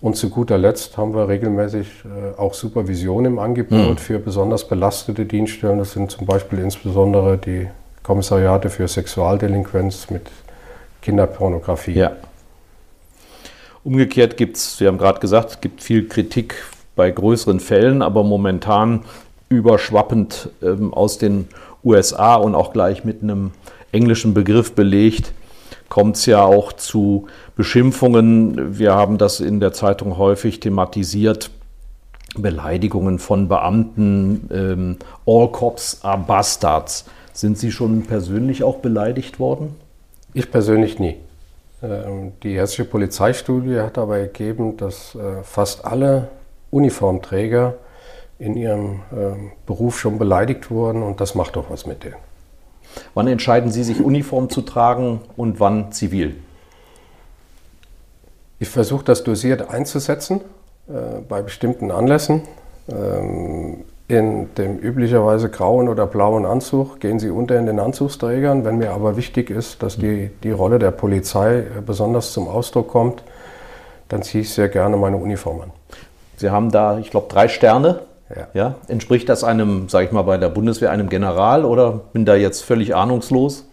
[0.00, 3.98] Und zu guter Letzt haben wir regelmäßig äh, auch Supervision im Angebot mhm.
[3.98, 5.78] für besonders belastete Dienststellen.
[5.78, 7.68] Das sind zum Beispiel insbesondere die
[8.02, 10.30] Kommissariate für Sexualdelinquenz mit
[11.02, 11.94] Kinderpornografie.
[11.94, 12.12] Ja.
[13.86, 16.56] Umgekehrt gibt es, Sie haben gerade gesagt, es gibt viel Kritik
[16.96, 19.04] bei größeren Fällen, aber momentan
[19.48, 21.46] überschwappend ähm, aus den
[21.84, 23.52] USA und auch gleich mit einem
[23.92, 25.30] englischen Begriff belegt,
[25.88, 28.76] kommt es ja auch zu Beschimpfungen.
[28.76, 31.52] Wir haben das in der Zeitung häufig thematisiert.
[32.36, 34.96] Beleidigungen von Beamten, ähm,
[35.26, 37.04] all cops are bastards.
[37.32, 39.76] Sind Sie schon persönlich auch beleidigt worden?
[40.34, 41.18] Ich persönlich nie.
[41.82, 46.28] Ähm, die hessische Polizeistudie hat aber ergeben, dass äh, fast alle
[46.70, 47.74] Uniformträger
[48.38, 52.16] in ihrem ähm, Beruf schon beleidigt wurden und das macht doch was mit denen.
[53.14, 56.36] Wann entscheiden Sie sich, Uniform zu tragen und wann zivil?
[58.58, 60.40] Ich versuche das dosiert einzusetzen
[60.88, 62.42] äh, bei bestimmten Anlässen.
[64.08, 68.64] In dem üblicherweise grauen oder blauen Anzug gehen sie unter in den Anzugsträgern.
[68.64, 72.88] Wenn mir aber wichtig ist, dass die, die Rolle der Polizei äh, besonders zum Ausdruck
[72.88, 73.24] kommt,
[74.08, 75.70] dann ziehe ich sehr gerne meine Uniform an.
[76.36, 78.02] Sie haben da, ich glaube, drei Sterne.
[78.34, 78.46] Ja.
[78.54, 78.74] ja.
[78.86, 82.62] Entspricht das einem, sage ich mal, bei der Bundeswehr einem General oder bin da jetzt
[82.62, 83.65] völlig ahnungslos?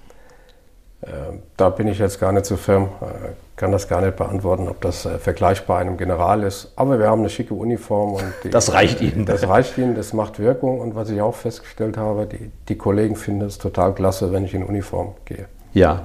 [1.03, 4.67] Äh, da bin ich jetzt gar nicht so firm, äh, kann das gar nicht beantworten,
[4.69, 6.71] ob das äh, vergleichbar einem General ist.
[6.75, 9.25] Aber wir haben eine schicke Uniform und die, das reicht Ihnen.
[9.25, 10.79] Das reicht Ihnen, das macht Wirkung.
[10.79, 14.53] Und was ich auch festgestellt habe, die, die Kollegen finden es total klasse, wenn ich
[14.53, 15.45] in Uniform gehe.
[15.73, 16.03] Ja.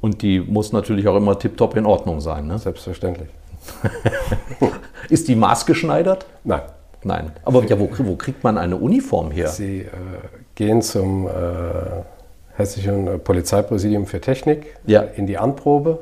[0.00, 2.46] Und die muss natürlich auch immer tiptop in Ordnung sein.
[2.46, 2.58] Ne?
[2.58, 3.28] Selbstverständlich.
[5.08, 6.26] ist die maßgeschneidert?
[6.44, 6.62] Nein.
[7.02, 7.30] Nein.
[7.44, 9.48] Aber ja, wo, wo, kriegt man eine Uniform her?
[9.48, 9.88] Sie äh,
[10.56, 11.30] gehen zum äh,
[12.56, 15.02] Hessischen Polizeipräsidium für Technik ja.
[15.02, 15.98] in die Anprobe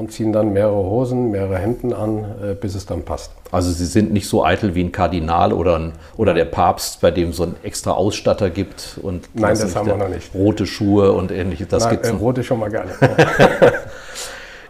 [0.00, 3.32] und ziehen dann mehrere Hosen, mehrere Hemden an, äh, bis es dann passt.
[3.52, 7.10] Also Sie sind nicht so eitel wie ein Kardinal oder, ein, oder der Papst, bei
[7.10, 10.34] dem so ein extra Ausstatter gibt und Nein, das haben wir noch nicht.
[10.34, 11.68] Rote Schuhe und ähnliches.
[11.68, 12.96] Das Nein, äh, rote schon mal gar nicht.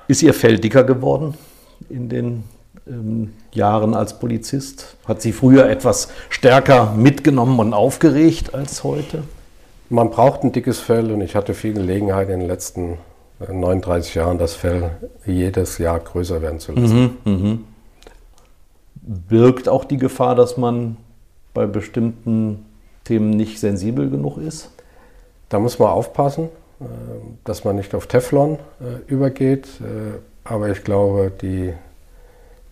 [0.09, 1.35] Ist Ihr Fell dicker geworden
[1.89, 2.43] in den
[2.89, 4.97] ähm, Jahren als Polizist?
[5.07, 9.23] Hat Sie früher etwas stärker mitgenommen und aufgeregt als heute?
[9.91, 12.97] Man braucht ein dickes Fell und ich hatte viel Gelegenheit in den letzten
[13.41, 14.93] 39 Jahren das Fell
[15.27, 17.19] jedes Jahr größer werden zu lassen.
[17.25, 17.59] Mhm, mh.
[19.03, 20.97] Birgt auch die Gefahr, dass man
[21.53, 22.65] bei bestimmten
[23.05, 24.71] Themen nicht sensibel genug ist?
[25.49, 26.45] Da muss man aufpassen,
[26.81, 26.85] äh,
[27.45, 29.67] dass man nicht auf Teflon äh, übergeht.
[29.81, 31.75] Äh, aber ich glaube, die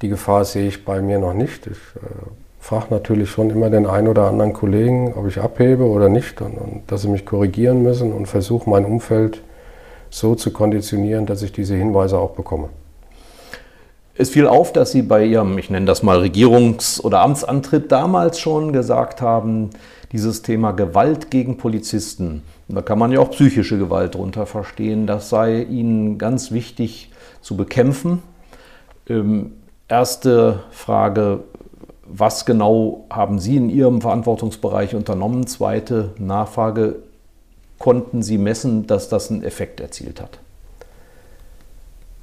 [0.03, 1.67] die Gefahr sehe ich bei mir noch nicht.
[1.67, 6.09] Ich äh, frage natürlich schon immer den einen oder anderen Kollegen, ob ich abhebe oder
[6.09, 9.43] nicht und, und dass sie mich korrigieren müssen und versuche mein Umfeld
[10.11, 12.69] so zu konditionieren, dass ich diese Hinweise auch bekomme.
[14.21, 18.41] Es fiel auf, dass Sie bei Ihrem, ich nenne das mal Regierungs- oder Amtsantritt damals
[18.41, 19.71] schon gesagt haben,
[20.11, 25.29] dieses Thema Gewalt gegen Polizisten, da kann man ja auch psychische Gewalt darunter verstehen, das
[25.29, 28.23] sei Ihnen ganz wichtig zu bekämpfen.
[29.09, 29.53] Ähm,
[29.91, 31.45] Erste Frage,
[32.11, 35.47] was genau haben Sie in Ihrem Verantwortungsbereich unternommen?
[35.47, 36.97] Zweite Nachfrage,
[37.79, 40.39] konnten Sie messen, dass das einen Effekt erzielt hat?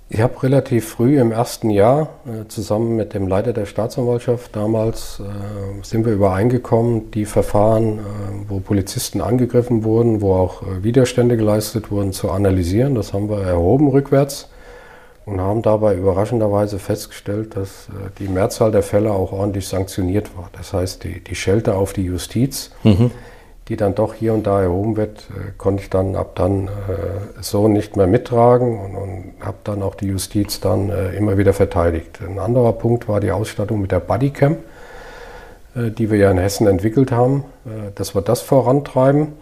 [0.08, 5.20] Ich habe relativ früh im ersten Jahr äh, zusammen mit dem Leiter der Staatsanwaltschaft damals
[5.20, 8.02] äh, sind wir übereingekommen, die Verfahren, äh,
[8.48, 12.94] wo Polizisten angegriffen wurden, wo auch Widerstände geleistet wurden, zu analysieren.
[12.94, 14.48] Das haben wir erhoben rückwärts
[15.26, 20.50] und haben dabei überraschenderweise festgestellt, dass äh, die Mehrzahl der Fälle auch ordentlich sanktioniert war.
[20.54, 22.72] Das heißt, die, die Schelte auf die Justiz.
[22.84, 23.12] Mhm
[23.68, 27.42] die dann doch hier und da erhoben wird, äh, konnte ich dann ab dann äh,
[27.42, 31.54] so nicht mehr mittragen und, und habe dann auch die Justiz dann äh, immer wieder
[31.54, 32.20] verteidigt.
[32.22, 34.58] Ein anderer Punkt war die Ausstattung mit der Bodycam,
[35.76, 37.44] äh, die wir ja in Hessen entwickelt haben,
[37.96, 39.34] dass wir das vorantreiben.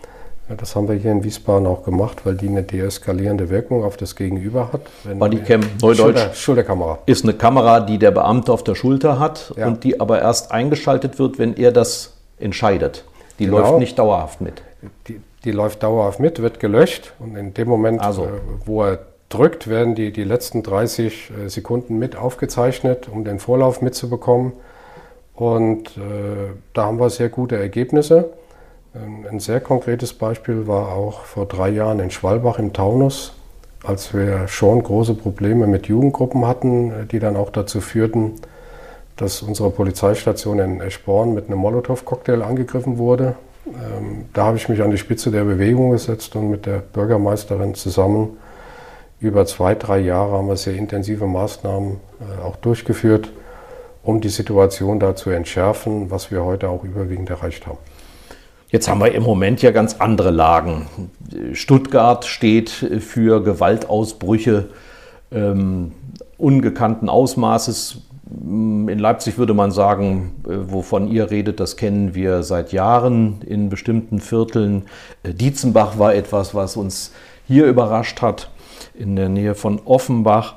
[0.50, 3.98] Äh, das haben wir hier in Wiesbaden auch gemacht, weil die eine deeskalierende Wirkung auf
[3.98, 4.82] das Gegenüber hat.
[5.18, 7.00] Bodycam, Neudeutsch, Schulter, Schulterkamera.
[7.06, 9.68] Ist eine Kamera, die der Beamte auf der Schulter hat ja.
[9.68, 13.06] und die aber erst eingeschaltet wird, wenn er das entscheidet.
[13.40, 13.60] Die genau.
[13.60, 14.62] läuft nicht dauerhaft mit.
[15.08, 18.26] Die, die, läuft dauerhaft mit, wird gelöscht und in dem Moment, also.
[18.26, 18.28] äh,
[18.66, 23.82] wo er drückt, werden die, die letzten 30 äh, Sekunden mit aufgezeichnet, um den Vorlauf
[23.82, 24.54] mitzubekommen.
[25.34, 28.30] Und äh, da haben wir sehr gute Ergebnisse.
[28.96, 33.34] Ähm, ein sehr konkretes Beispiel war auch vor drei Jahren in Schwalbach im Taunus,
[33.84, 38.34] als wir schon große Probleme mit Jugendgruppen hatten, äh, die dann auch dazu führten,
[39.18, 43.36] dass unsere Polizeistation in Eschborn mit einem Molotow-Cocktail angegriffen wurde.
[43.68, 47.76] Ähm, da habe ich mich an die Spitze der Bewegung gesetzt und mit der Bürgermeisterin
[47.76, 48.38] zusammen
[49.20, 53.32] über zwei, drei Jahre haben wir sehr intensive Maßnahmen äh, auch durchgeführt,
[54.04, 57.78] um die Situation da zu entschärfen, was wir heute auch überwiegend erreicht haben.
[58.74, 60.88] Jetzt haben wir im Moment ja ganz andere Lagen.
[61.54, 64.70] Stuttgart steht für Gewaltausbrüche
[65.32, 65.92] ähm,
[66.40, 72.72] ungekannten Ausmaßes, in Leipzig würde man sagen, äh, wovon ihr redet, das kennen wir seit
[72.72, 74.86] Jahren in bestimmten Vierteln.
[75.22, 77.12] Äh, Dietzenbach war etwas, was uns
[77.48, 78.50] hier überrascht hat,
[78.96, 80.56] in der Nähe von Offenbach.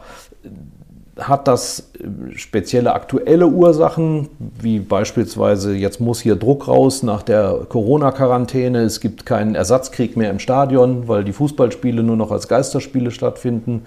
[1.19, 7.61] Hat das äh, spezielle aktuelle Ursachen, wie beispielsweise jetzt muss hier Druck raus nach der
[7.69, 13.11] Corona-Quarantäne, es gibt keinen Ersatzkrieg mehr im Stadion, weil die Fußballspiele nur noch als Geisterspiele
[13.11, 13.87] stattfinden?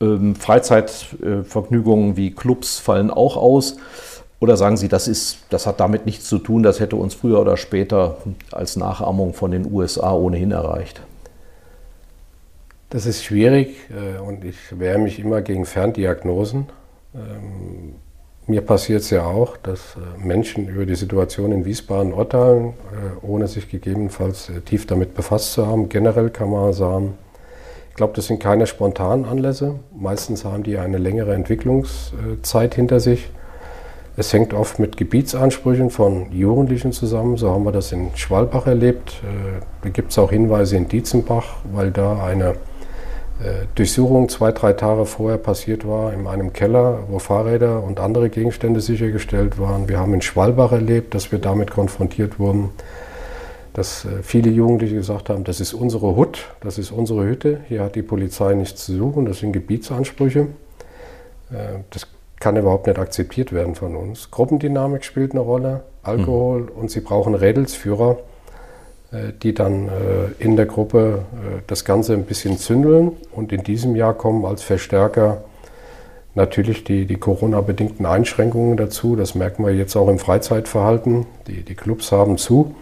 [0.00, 3.76] Ähm, Freizeitvergnügungen wie Clubs fallen auch aus?
[4.40, 7.40] Oder sagen Sie, das, ist, das hat damit nichts zu tun, das hätte uns früher
[7.40, 8.16] oder später
[8.50, 11.00] als Nachahmung von den USA ohnehin erreicht?
[12.92, 16.66] Das ist schwierig äh, und ich wehre mich immer gegen Ferndiagnosen.
[17.14, 17.94] Ähm,
[18.46, 23.26] mir passiert es ja auch, dass äh, Menschen über die Situation in Wiesbaden urteilen, äh,
[23.26, 25.88] ohne sich gegebenenfalls tief damit befasst zu haben.
[25.88, 27.14] Generell kann man sagen,
[27.88, 29.76] ich glaube, das sind keine spontanen Anlässe.
[29.98, 33.30] Meistens haben die eine längere Entwicklungszeit hinter sich.
[34.18, 37.38] Es hängt oft mit Gebietsansprüchen von Jugendlichen zusammen.
[37.38, 39.22] So haben wir das in Schwalbach erlebt.
[39.82, 42.54] Da gibt es auch Hinweise in Dietzenbach, weil da eine
[43.74, 48.80] Durchsuchung zwei, drei Tage vorher passiert war in einem Keller, wo Fahrräder und andere Gegenstände
[48.80, 49.88] sichergestellt waren.
[49.88, 52.70] Wir haben in Schwalbach erlebt, dass wir damit konfrontiert wurden
[53.72, 57.82] dass äh, viele Jugendliche gesagt haben, das ist unsere Hut, das ist unsere Hütte, hier
[57.82, 60.48] hat die Polizei nichts zu suchen, das sind Gebietsansprüche.
[61.50, 62.06] Äh, das
[62.38, 64.30] kann überhaupt nicht akzeptiert werden von uns.
[64.30, 66.68] Gruppendynamik spielt eine Rolle, Alkohol mhm.
[66.70, 68.31] und sie brauchen Rädelsführer, äh,
[69.42, 69.90] die dann
[70.38, 71.24] in der Gruppe
[71.66, 73.12] das Ganze ein bisschen zündeln.
[73.30, 75.44] Und in diesem Jahr kommen als Verstärker
[76.34, 79.16] natürlich die, die Corona-bedingten Einschränkungen dazu.
[79.16, 81.26] Das merken wir jetzt auch im Freizeitverhalten.
[81.46, 82.74] Die, die Clubs haben zu.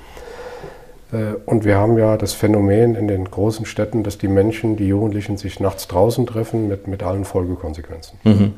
[1.12, 4.86] Äh, und wir haben ja das Phänomen in den großen Städten, dass die Menschen, die
[4.86, 8.18] Jugendlichen sich nachts draußen treffen mit, mit allen Folgekonsequenzen.
[8.24, 8.52] Mhm.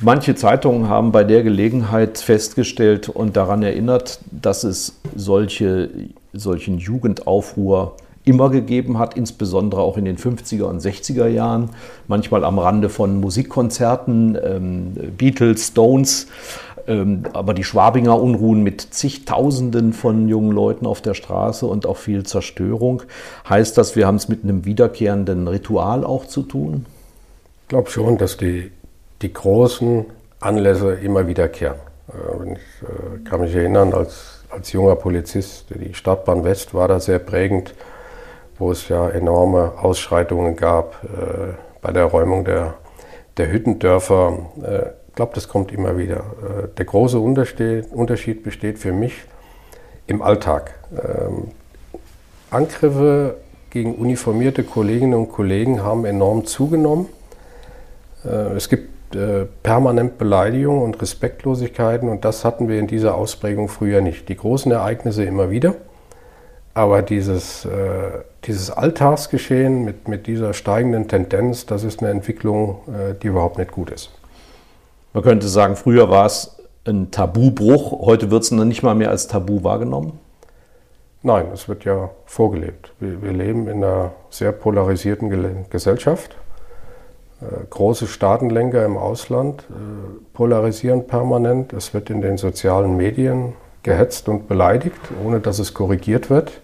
[0.00, 5.90] Manche Zeitungen haben bei der Gelegenheit festgestellt und daran erinnert, dass es solche,
[6.32, 11.70] solchen Jugendaufruhr immer gegeben hat, insbesondere auch in den 50er und 60er Jahren,
[12.06, 16.28] manchmal am Rande von Musikkonzerten, ähm, Beatles, Stones.
[16.86, 21.96] Ähm, aber die Schwabinger Unruhen mit zigtausenden von jungen Leuten auf der Straße und auch
[21.96, 23.02] viel Zerstörung.
[23.48, 26.86] Heißt das, wir haben es mit einem wiederkehrenden Ritual auch zu tun?
[27.62, 28.70] Ich glaube schon, dass die,
[29.22, 30.06] die großen
[30.40, 31.78] Anlässe immer wiederkehren.
[32.08, 37.00] Äh, ich äh, kann mich erinnern, als, als junger Polizist, die Stadtbahn West war da
[37.00, 37.74] sehr prägend,
[38.58, 42.74] wo es ja enorme Ausschreitungen gab äh, bei der Räumung der,
[43.36, 44.50] der Hüttendörfer
[45.14, 46.22] glaube, das kommt immer wieder.
[46.76, 49.14] Der große Unterschied besteht für mich
[50.06, 50.74] im Alltag.
[50.92, 51.48] Ähm,
[52.50, 53.36] Angriffe
[53.70, 57.06] gegen uniformierte Kolleginnen und Kollegen haben enorm zugenommen.
[58.24, 64.00] Es gibt äh, permanent Beleidigungen und Respektlosigkeiten und das hatten wir in dieser Ausprägung früher
[64.00, 64.28] nicht.
[64.28, 65.74] Die großen Ereignisse immer wieder,
[66.78, 67.70] Aber dieses, äh,
[68.44, 73.72] dieses Alltagsgeschehen mit, mit dieser steigenden Tendenz, das ist eine Entwicklung, äh, die überhaupt nicht
[73.72, 74.12] gut ist.
[75.12, 79.26] Man könnte sagen, früher war es ein Tabubruch, heute wird es nicht mal mehr als
[79.26, 80.20] Tabu wahrgenommen?
[81.24, 82.92] Nein, es wird ja vorgelebt.
[83.00, 86.36] Wir, wir leben in einer sehr polarisierten Gesellschaft.
[87.40, 89.74] Äh, große Staatenlenker im Ausland äh,
[90.32, 91.72] polarisieren permanent.
[91.72, 93.52] Es wird in den sozialen Medien
[93.84, 96.60] gehetzt und beleidigt, ohne dass es korrigiert wird.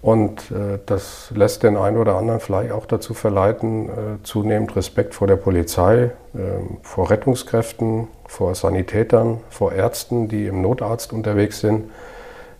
[0.00, 3.90] Und äh, das lässt den einen oder anderen vielleicht auch dazu verleiten,
[4.22, 6.38] zunehmend Respekt vor der Polizei, äh,
[6.82, 11.90] vor Rettungskräften, vor Sanitätern, vor Ärzten, die im Notarzt unterwegs sind.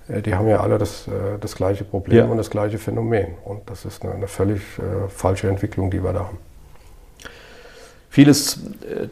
[0.08, 1.04] Die haben ja alle das,
[1.38, 2.24] das gleiche Problem ja.
[2.24, 3.26] und das gleiche Phänomen.
[3.44, 4.62] Und das ist eine, eine völlig
[5.08, 6.38] falsche Entwicklung, die wir da haben.
[8.18, 8.58] Vieles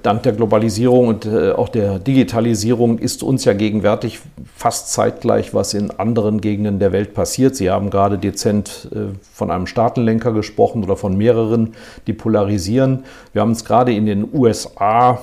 [0.03, 4.19] dank der Globalisierung und auch der Digitalisierung ist uns ja gegenwärtig
[4.53, 7.55] fast zeitgleich, was in anderen Gegenden der Welt passiert.
[7.55, 8.89] Sie haben gerade dezent
[9.33, 11.75] von einem Staatenlenker gesprochen oder von mehreren,
[12.09, 13.05] die polarisieren.
[13.33, 15.21] Wir haben es gerade in den USA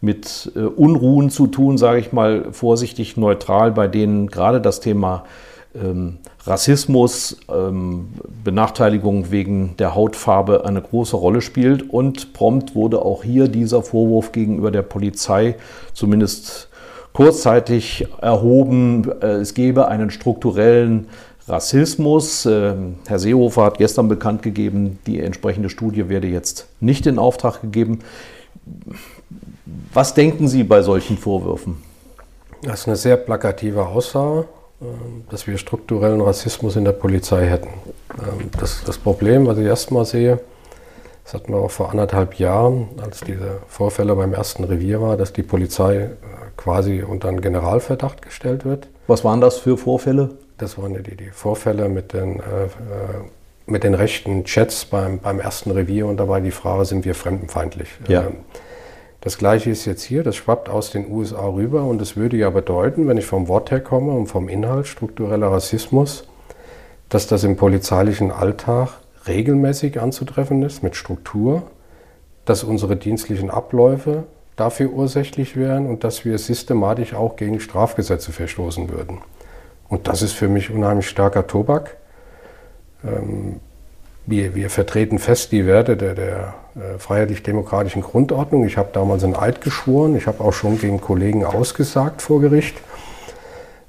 [0.00, 5.24] mit äh, Unruhen zu tun, sage ich mal vorsichtig neutral, bei denen gerade das Thema
[6.44, 8.08] Rassismus, ähm,
[8.44, 11.90] Benachteiligung wegen der Hautfarbe eine große Rolle spielt.
[11.90, 15.56] Und prompt wurde auch hier dieser Vorwurf gegenüber der Polizei
[15.92, 16.68] zumindest
[17.14, 21.06] kurzzeitig erhoben, äh, es gebe einen strukturellen
[21.48, 22.46] Rassismus.
[22.46, 27.62] Ähm, Herr Seehofer hat gestern bekannt gegeben, die entsprechende Studie werde jetzt nicht in Auftrag
[27.62, 28.00] gegeben.
[29.92, 31.76] Was denken Sie bei solchen Vorwürfen?
[32.62, 34.63] Das ist eine sehr plakative Aussage, ähm,
[35.30, 37.68] dass wir strukturellen Rassismus in der Polizei hätten.
[38.18, 40.40] Ähm, das, das Problem, was ich erstmal sehe,
[41.24, 45.32] das hatten wir auch vor anderthalb Jahren, als diese Vorfälle beim ersten Revier war, dass
[45.32, 46.08] die Polizei äh,
[46.56, 48.88] quasi unter einen Generalverdacht gestellt wird.
[49.06, 50.30] Was waren das für Vorfälle?
[50.58, 52.68] Das waren die, die Vorfälle mit den, äh, äh,
[53.66, 57.88] mit den rechten Chats beim, beim ersten Revier und dabei die Frage, sind wir fremdenfeindlich?
[58.06, 58.24] Ja.
[58.24, 58.36] Ähm,
[59.24, 62.50] das gleiche ist jetzt hier, das schwappt aus den USA rüber und es würde ja
[62.50, 66.28] bedeuten, wenn ich vom Wort her komme und vom Inhalt struktureller Rassismus,
[67.08, 68.90] dass das im polizeilichen Alltag
[69.26, 71.62] regelmäßig anzutreffen ist mit Struktur,
[72.44, 74.24] dass unsere dienstlichen Abläufe
[74.56, 79.22] dafür ursächlich wären und dass wir systematisch auch gegen Strafgesetze verstoßen würden.
[79.88, 81.96] Und das ist für mich unheimlich starker Tobak.
[83.02, 83.60] Ähm,
[84.26, 88.66] wir, wir vertreten fest die Werte der, der äh, freiheitlich-demokratischen Grundordnung.
[88.66, 90.16] Ich habe damals einen Eid geschworen.
[90.16, 92.76] Ich habe auch schon gegen Kollegen ausgesagt vor Gericht.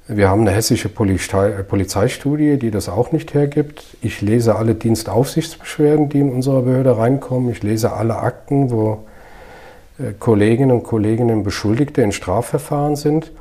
[0.08, 3.96] Wir haben eine hessische Polizei, äh, Polizeistudie, die das auch nicht hergibt.
[4.02, 7.50] Ich lese alle Dienstaufsichtsbeschwerden, die in unserer Behörde reinkommen.
[7.50, 9.06] Ich lese alle Akten, wo
[9.98, 13.32] äh, Kolleginnen und Kollegen Beschuldigte in Strafverfahren sind.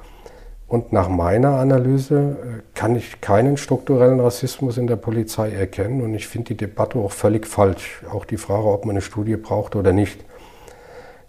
[0.67, 6.01] Und nach meiner Analyse äh, kann ich keinen strukturellen Rassismus in der Polizei erkennen.
[6.01, 8.04] Und ich finde die Debatte auch völlig falsch.
[8.12, 10.25] Auch die Frage, ob man eine Studie braucht oder nicht.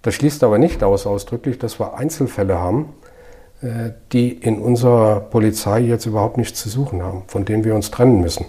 [0.03, 2.95] Das schließt aber nicht aus ausdrücklich, dass wir Einzelfälle haben,
[3.61, 7.91] äh, die in unserer Polizei jetzt überhaupt nichts zu suchen haben, von denen wir uns
[7.91, 8.47] trennen müssen.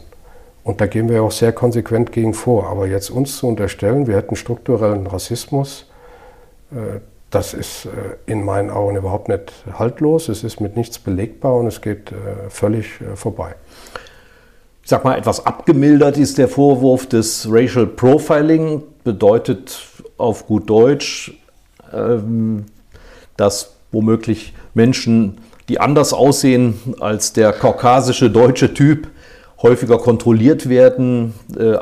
[0.64, 2.68] Und da gehen wir auch sehr konsequent gegen vor.
[2.68, 5.90] Aber jetzt uns zu unterstellen, wir hätten strukturellen Rassismus,
[6.72, 7.90] äh, das ist äh,
[8.32, 12.50] in meinen Augen überhaupt nicht haltlos, es ist mit nichts belegbar und es geht äh,
[12.50, 13.56] völlig äh, vorbei.
[14.84, 19.78] Ich sag mal, etwas abgemildert ist der Vorwurf des Racial Profiling, bedeutet
[20.18, 21.38] auf gut Deutsch,
[21.94, 22.66] ähm,
[23.36, 29.10] dass womöglich Menschen, die anders aussehen als der kaukasische deutsche Typ,
[29.62, 31.34] häufiger kontrolliert werden,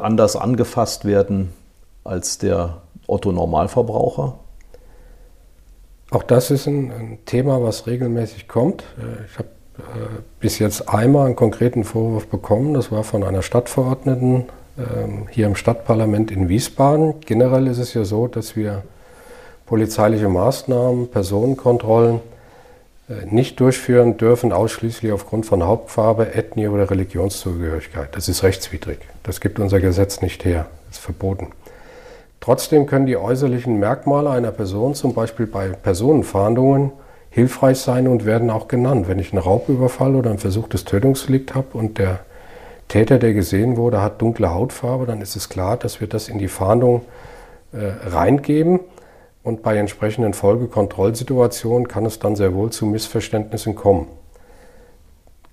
[0.02, 1.52] anders angefasst werden
[2.06, 4.40] als der Otto Normalverbraucher?
[6.16, 8.84] Auch das ist ein, ein Thema, was regelmäßig kommt.
[8.98, 9.50] Äh, ich habe
[9.80, 12.74] äh, bis jetzt einmal einen konkreten Vorwurf bekommen.
[12.74, 14.46] Das war von einer Stadtverordneten
[14.78, 17.20] ähm, hier im Stadtparlament in Wiesbaden.
[17.20, 18.84] Generell ist es ja so, dass wir
[19.66, 22.22] polizeiliche Maßnahmen, Personenkontrollen
[23.10, 28.16] äh, nicht durchführen dürfen, ausschließlich aufgrund von Hauptfarbe, Ethnie oder Religionszugehörigkeit.
[28.16, 29.00] Das ist rechtswidrig.
[29.24, 30.68] Das gibt unser Gesetz nicht her.
[30.88, 31.50] Das ist verboten.
[32.46, 36.92] Trotzdem können die äußerlichen Merkmale einer Person zum Beispiel bei Personenfahndungen
[37.32, 39.08] hilfreich sein und werden auch genannt.
[39.08, 42.20] Wenn ich einen Raubüberfall oder ein versuchtes Tötungsdelikt habe und der
[42.88, 46.38] Täter, der gesehen wurde, hat dunkle Hautfarbe, dann ist es klar, dass wir das in
[46.38, 47.02] die Fahndung
[47.72, 48.80] äh, reingeben.
[49.42, 54.06] Und bei entsprechenden Folgekontrollsituationen kann es dann sehr wohl zu Missverständnissen kommen.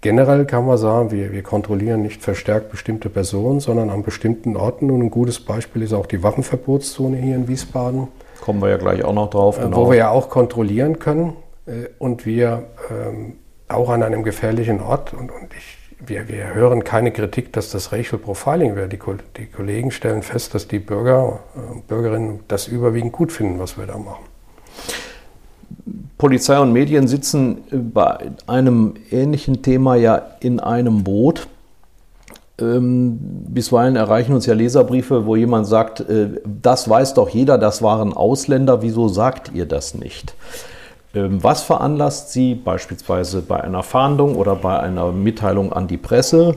[0.03, 4.91] Generell kann man sagen, wir, wir kontrollieren nicht verstärkt bestimmte Personen, sondern an bestimmten Orten.
[4.91, 8.09] Und ein gutes Beispiel ist auch die Waffenverbotszone hier in Wiesbaden.
[8.41, 9.59] Kommen wir ja gleich auch noch drauf.
[9.59, 9.77] Genau.
[9.77, 11.35] Wo wir ja auch kontrollieren können
[11.67, 13.35] äh, und wir ähm,
[13.69, 15.15] auch an einem gefährlichen Ort.
[15.15, 18.89] Und, und ich wir, wir hören keine Kritik, dass das Racial Profiling wäre.
[18.89, 18.99] Die,
[19.37, 23.79] die Kollegen stellen fest, dass die Bürger und äh, Bürgerinnen das überwiegend gut finden, was
[23.79, 24.25] wir da machen.
[26.23, 31.49] Polizei und Medien sitzen bei einem ähnlichen Thema ja in einem Boot.
[32.61, 33.19] Ähm,
[33.49, 38.13] bisweilen erreichen uns ja Leserbriefe, wo jemand sagt, äh, das weiß doch jeder, das waren
[38.13, 40.37] Ausländer, wieso sagt ihr das nicht?
[41.13, 46.55] Ähm, was veranlasst Sie beispielsweise bei einer Fahndung oder bei einer Mitteilung an die Presse,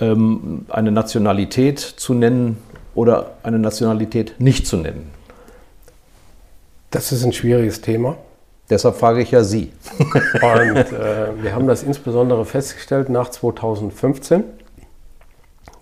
[0.00, 2.56] ähm, eine Nationalität zu nennen
[2.96, 5.12] oder eine Nationalität nicht zu nennen?
[6.90, 8.16] Das ist ein schwieriges Thema.
[8.68, 9.72] Deshalb frage ich ja Sie.
[9.98, 14.42] Und äh, wir haben das insbesondere festgestellt nach 2015,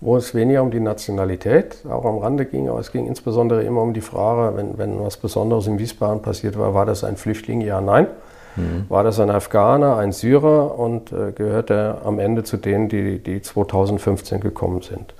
[0.01, 3.81] wo es weniger um die Nationalität auch am Rande ging, aber es ging insbesondere immer
[3.81, 7.61] um die Frage, wenn, wenn was Besonderes in Wiesbaden passiert war, war das ein Flüchtling?
[7.61, 8.07] Ja, nein.
[8.55, 8.85] Mhm.
[8.87, 13.19] War das ein Afghaner, ein Syrer und äh, gehört er am Ende zu denen, die,
[13.19, 15.13] die 2015 gekommen sind?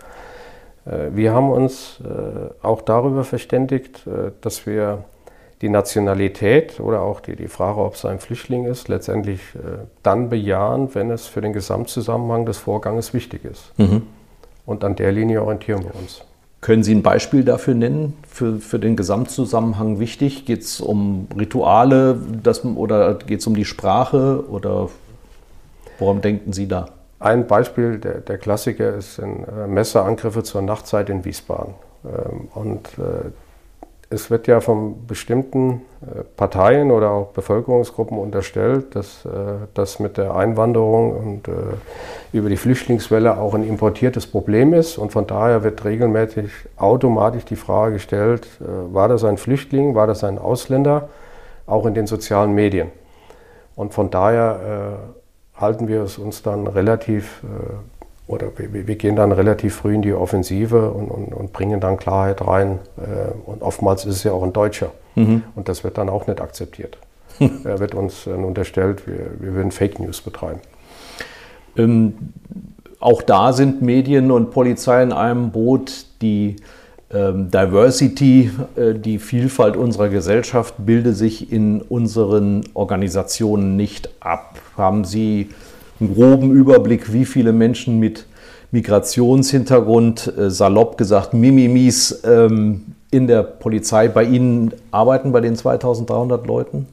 [0.85, 5.03] Äh, wir haben uns äh, auch darüber verständigt, äh, dass wir
[5.61, 10.29] die Nationalität oder auch die, die Frage, ob es ein Flüchtling ist, letztendlich äh, dann
[10.29, 13.71] bejahen, wenn es für den Gesamtzusammenhang des Vorganges wichtig ist.
[13.77, 14.03] Mhm.
[14.65, 16.21] Und an der Linie orientieren wir uns.
[16.61, 20.45] Können Sie ein Beispiel dafür nennen, für, für den Gesamtzusammenhang wichtig?
[20.45, 24.89] Geht es um Rituale das, oder geht es um die Sprache oder
[25.99, 26.87] woran denken Sie da?
[27.19, 31.75] Ein Beispiel, der, der Klassiker, ist ein äh, Messerangriffe zur Nachtzeit in Wiesbaden.
[32.03, 33.29] Ähm, und äh,
[34.15, 39.29] es wird ja von bestimmten äh, Parteien oder auch Bevölkerungsgruppen unterstellt, dass äh,
[39.73, 41.51] das mit der Einwanderung und äh,
[42.31, 44.97] über die Flüchtlingswelle auch ein importiertes Problem ist.
[44.97, 50.23] Und von daher wird regelmäßig automatisch die Frage gestellt, war das ein Flüchtling, war das
[50.23, 51.09] ein Ausländer,
[51.67, 52.91] auch in den sozialen Medien.
[53.75, 54.99] Und von daher
[55.55, 57.41] halten wir es uns dann relativ
[58.27, 61.97] oder wir, wir, gehen dann relativ früh in die Offensive und, und, und bringen dann
[61.97, 62.79] Klarheit rein.
[62.97, 64.91] Äh, und oftmals ist es ja auch ein Deutscher.
[65.15, 65.43] Mhm.
[65.55, 66.97] Und das wird dann auch nicht akzeptiert.
[67.39, 70.59] er wird uns äh, unterstellt, wir, wir würden Fake News betreiben.
[71.77, 72.13] Ähm,
[72.99, 76.07] auch da sind Medien und Polizei in einem Boot.
[76.21, 76.55] Die
[77.11, 84.57] ähm, Diversity, äh, die Vielfalt unserer Gesellschaft bilde sich in unseren Organisationen nicht ab.
[84.75, 85.49] Haben Sie
[85.99, 88.25] einen groben Überblick, wie viele Menschen mit
[88.71, 96.45] Migrationshintergrund, äh, salopp gesagt, Mimimis, ähm, in der Polizei bei Ihnen arbeiten, bei den 2300
[96.45, 96.87] Leuten?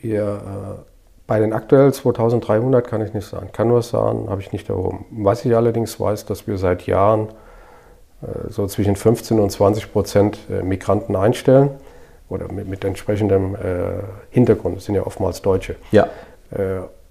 [0.00, 0.80] Wir, äh,
[1.26, 3.50] bei den aktuell 2300 kann ich nicht sagen.
[3.52, 5.04] Kann nur sagen, habe ich nicht erhoben.
[5.10, 7.28] Was ich allerdings weiß, dass wir seit Jahren
[8.22, 11.70] äh, so zwischen 15 und 20 Prozent Migranten einstellen
[12.30, 13.56] oder mit, mit entsprechendem
[14.30, 14.76] Hintergrund.
[14.76, 15.76] Das sind ja oftmals Deutsche.
[15.92, 16.08] Ja.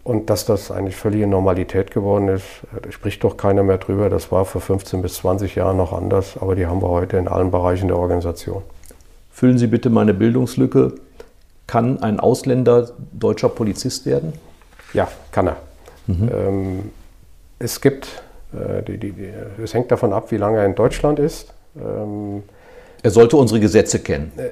[0.06, 2.46] Äh, und dass das eigentlich völlige Normalität geworden ist,
[2.82, 4.10] da spricht doch keiner mehr drüber.
[4.10, 7.28] Das war vor 15 bis 20 Jahren noch anders, aber die haben wir heute in
[7.28, 8.62] allen Bereichen der Organisation.
[9.32, 10.94] Füllen Sie bitte meine Bildungslücke.
[11.68, 14.34] Kann ein Ausländer deutscher Polizist werden?
[14.94, 15.58] Ja, kann er.
[16.08, 16.30] Mhm.
[16.32, 16.92] Ähm,
[17.58, 19.30] es gibt, äh, die, die, die,
[19.62, 21.54] es hängt davon ab, wie lange er in Deutschland ist.
[21.76, 22.44] Ähm,
[23.02, 24.32] er sollte unsere Gesetze kennen.
[24.38, 24.52] Äh,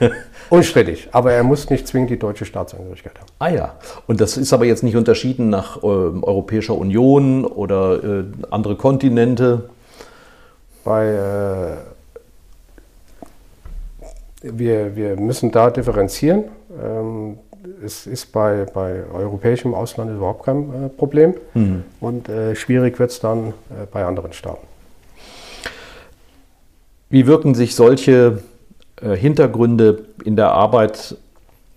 [0.50, 3.28] Unstrittig, aber er muss nicht zwingend die deutsche Staatsangehörigkeit haben.
[3.38, 3.74] Ah ja,
[4.06, 9.70] und das ist aber jetzt nicht unterschieden nach äh, Europäischer Union oder äh, andere Kontinente?
[10.84, 11.76] Bei, äh,
[14.42, 16.44] wir, wir müssen da differenzieren.
[16.82, 17.38] Ähm,
[17.84, 21.84] es ist bei, bei europäischem Ausland überhaupt kein äh, Problem mhm.
[22.00, 24.66] und äh, schwierig wird es dann äh, bei anderen Staaten.
[27.10, 28.42] Wie wirken sich solche
[29.00, 31.16] Hintergründe in der Arbeit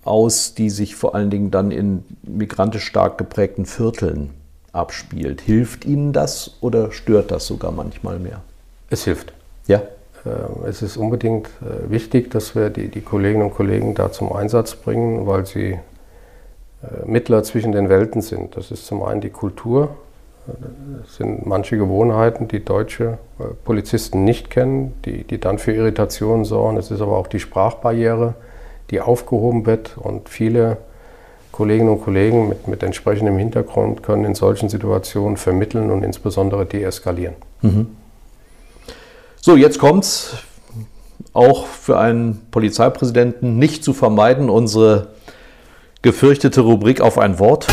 [0.03, 4.31] aus, die sich vor allen Dingen dann in migrantisch stark geprägten Vierteln
[4.71, 5.41] abspielt.
[5.41, 8.41] Hilft Ihnen das oder stört das sogar manchmal mehr?
[8.89, 9.33] Es hilft.
[9.67, 9.81] Ja.
[10.25, 14.31] Ähm, es ist unbedingt äh, wichtig, dass wir die, die Kolleginnen und Kollegen da zum
[14.31, 18.55] Einsatz bringen, weil sie äh, Mittler zwischen den Welten sind.
[18.55, 19.95] Das ist zum einen die Kultur,
[21.03, 26.45] es sind manche Gewohnheiten, die deutsche äh, Polizisten nicht kennen, die, die dann für Irritationen
[26.45, 26.77] sorgen.
[26.77, 28.35] Es ist aber auch die Sprachbarriere,
[28.89, 30.77] die aufgehoben wird und viele
[31.51, 37.35] Kolleginnen und Kollegen mit, mit entsprechendem Hintergrund können in solchen Situationen vermitteln und insbesondere deeskalieren.
[37.61, 37.87] Mhm.
[39.41, 40.37] So, jetzt kommt's.
[41.33, 45.09] Auch für einen Polizeipräsidenten nicht zu vermeiden, unsere
[46.01, 47.67] gefürchtete Rubrik auf ein Wort.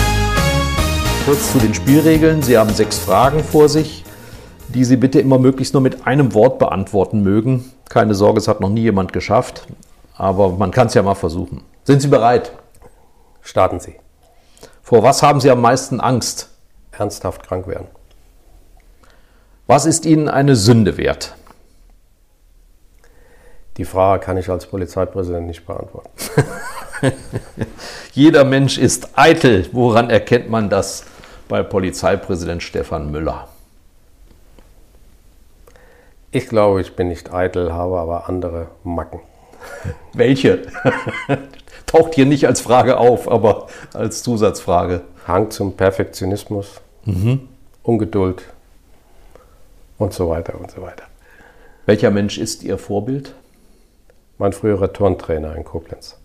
[1.24, 2.42] Kurz zu den Spielregeln.
[2.42, 4.04] Sie haben sechs Fragen vor sich,
[4.68, 7.72] die Sie bitte immer möglichst nur mit einem Wort beantworten mögen.
[7.88, 9.66] Keine Sorge, es hat noch nie jemand geschafft,
[10.18, 11.62] aber man kann es ja mal versuchen.
[11.84, 12.52] Sind Sie bereit?
[13.40, 13.94] Starten Sie.
[14.82, 16.50] Vor was haben Sie am meisten Angst?
[16.92, 17.86] Ernsthaft krank werden.
[19.66, 21.36] Was ist Ihnen eine Sünde wert?
[23.78, 26.10] Die Frage kann ich als Polizeipräsident nicht beantworten.
[28.12, 29.66] Jeder Mensch ist eitel.
[29.72, 31.04] Woran erkennt man das
[31.54, 33.46] bei Polizeipräsident Stefan Müller?
[36.32, 39.20] Ich glaube, ich bin nicht eitel, habe aber andere Macken.
[40.14, 40.62] Welche?
[41.86, 45.02] Taucht hier nicht als Frage auf, aber als Zusatzfrage.
[45.28, 47.48] Hang zum Perfektionismus, mhm.
[47.84, 48.42] Ungeduld
[49.98, 51.04] und so weiter und so weiter.
[51.86, 53.32] Welcher Mensch ist Ihr Vorbild?
[54.38, 56.18] Mein früherer Turntrainer in Koblenz.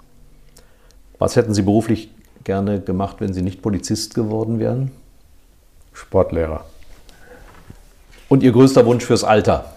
[1.19, 2.09] Was hätten Sie beruflich
[2.45, 4.89] gerne gemacht, wenn Sie nicht Polizist geworden wären?
[5.93, 6.65] Sportlehrer.
[8.27, 9.73] Und Ihr größter Wunsch fürs Alter?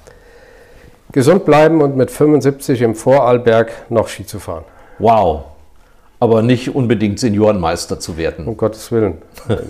[1.12, 4.64] Gesund bleiben und mit 75 im Vorarlberg noch Ski zu fahren.
[4.98, 5.44] Wow.
[6.20, 8.46] Aber nicht unbedingt Seniorenmeister zu werden.
[8.46, 9.20] Um Gottes Willen.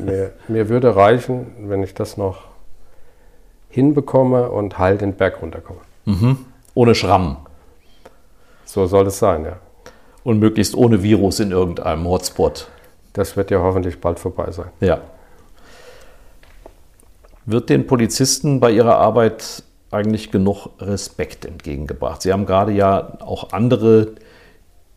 [0.04, 2.44] mir, mir würde reichen, wenn ich das noch
[3.70, 5.80] hinbekomme und heil den Berg runterkomme.
[6.04, 6.38] Mhm.
[6.74, 7.38] Ohne Schramm.
[8.64, 9.56] So soll es sein, ja.
[10.24, 12.68] Und möglichst ohne Virus in irgendeinem Hotspot.
[13.12, 14.68] Das wird ja hoffentlich bald vorbei sein.
[14.80, 15.00] Ja.
[17.44, 22.22] Wird den Polizisten bei ihrer Arbeit eigentlich genug Respekt entgegengebracht?
[22.22, 24.12] Sie haben gerade ja auch andere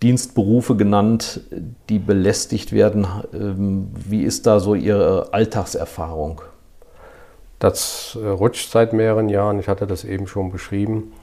[0.03, 1.41] Dienstberufe genannt,
[1.89, 3.07] die belästigt werden.
[3.33, 6.41] Ähm, wie ist da so Ihre Alltagserfahrung?
[7.59, 9.59] Das äh, rutscht seit mehreren Jahren.
[9.59, 11.13] Ich hatte das eben schon beschrieben.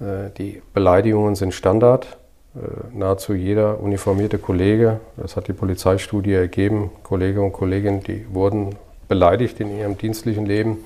[0.00, 2.18] Äh, die Beleidigungen sind Standard.
[2.56, 8.74] Äh, nahezu jeder uniformierte Kollege, das hat die Polizeistudie ergeben, Kollege und Kolleginnen, die wurden
[9.08, 10.84] beleidigt in ihrem dienstlichen Leben.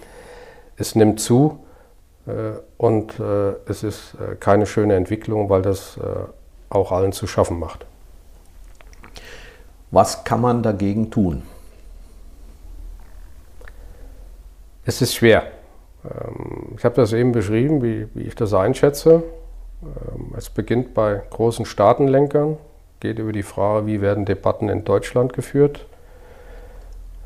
[0.77, 1.59] Es nimmt zu
[2.79, 3.21] und
[3.67, 5.99] es ist keine schöne Entwicklung, weil das
[6.71, 7.85] auch allen zu schaffen macht.
[9.91, 11.43] Was kann man dagegen tun?
[14.85, 15.45] Es ist schwer.
[16.05, 19.23] Ähm, ich habe das eben beschrieben, wie, wie ich das einschätze.
[19.83, 22.57] Ähm, es beginnt bei großen Staatenlenkern,
[23.01, 25.87] geht über die Frage, wie werden Debatten in Deutschland geführt.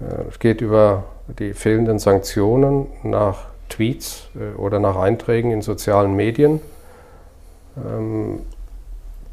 [0.00, 1.04] Äh, es geht über
[1.38, 6.60] die fehlenden Sanktionen nach Tweets äh, oder nach Einträgen in sozialen Medien.
[7.76, 8.40] Ähm,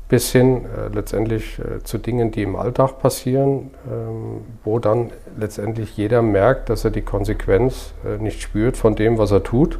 [0.10, 6.22] bis hin äh, letztendlich zu Dingen, die im Alltag passieren, ähm, wo dann letztendlich jeder
[6.22, 9.80] merkt, dass er die Konsequenz nicht spürt von dem, was er tut.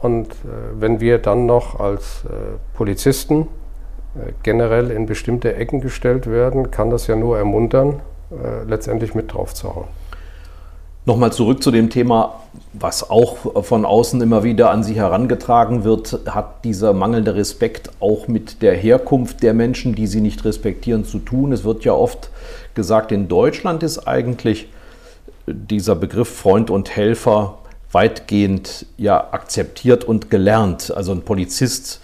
[0.00, 0.36] Und
[0.74, 2.24] wenn wir dann noch als
[2.74, 3.48] Polizisten
[4.42, 8.00] generell in bestimmte Ecken gestellt werden, kann das ja nur ermuntern,
[8.66, 9.88] letztendlich mit drauf zu hauen.
[11.06, 12.40] Nochmal zurück zu dem Thema,
[12.72, 16.20] was auch von außen immer wieder an Sie herangetragen wird.
[16.26, 21.18] Hat dieser mangelnde Respekt auch mit der Herkunft der Menschen, die Sie nicht respektieren, zu
[21.18, 21.52] tun?
[21.52, 22.30] Es wird ja oft
[22.74, 24.68] gesagt, in Deutschland ist eigentlich
[25.46, 27.58] dieser Begriff Freund und Helfer
[27.92, 30.90] weitgehend ja akzeptiert und gelernt.
[30.96, 32.00] Also ein Polizist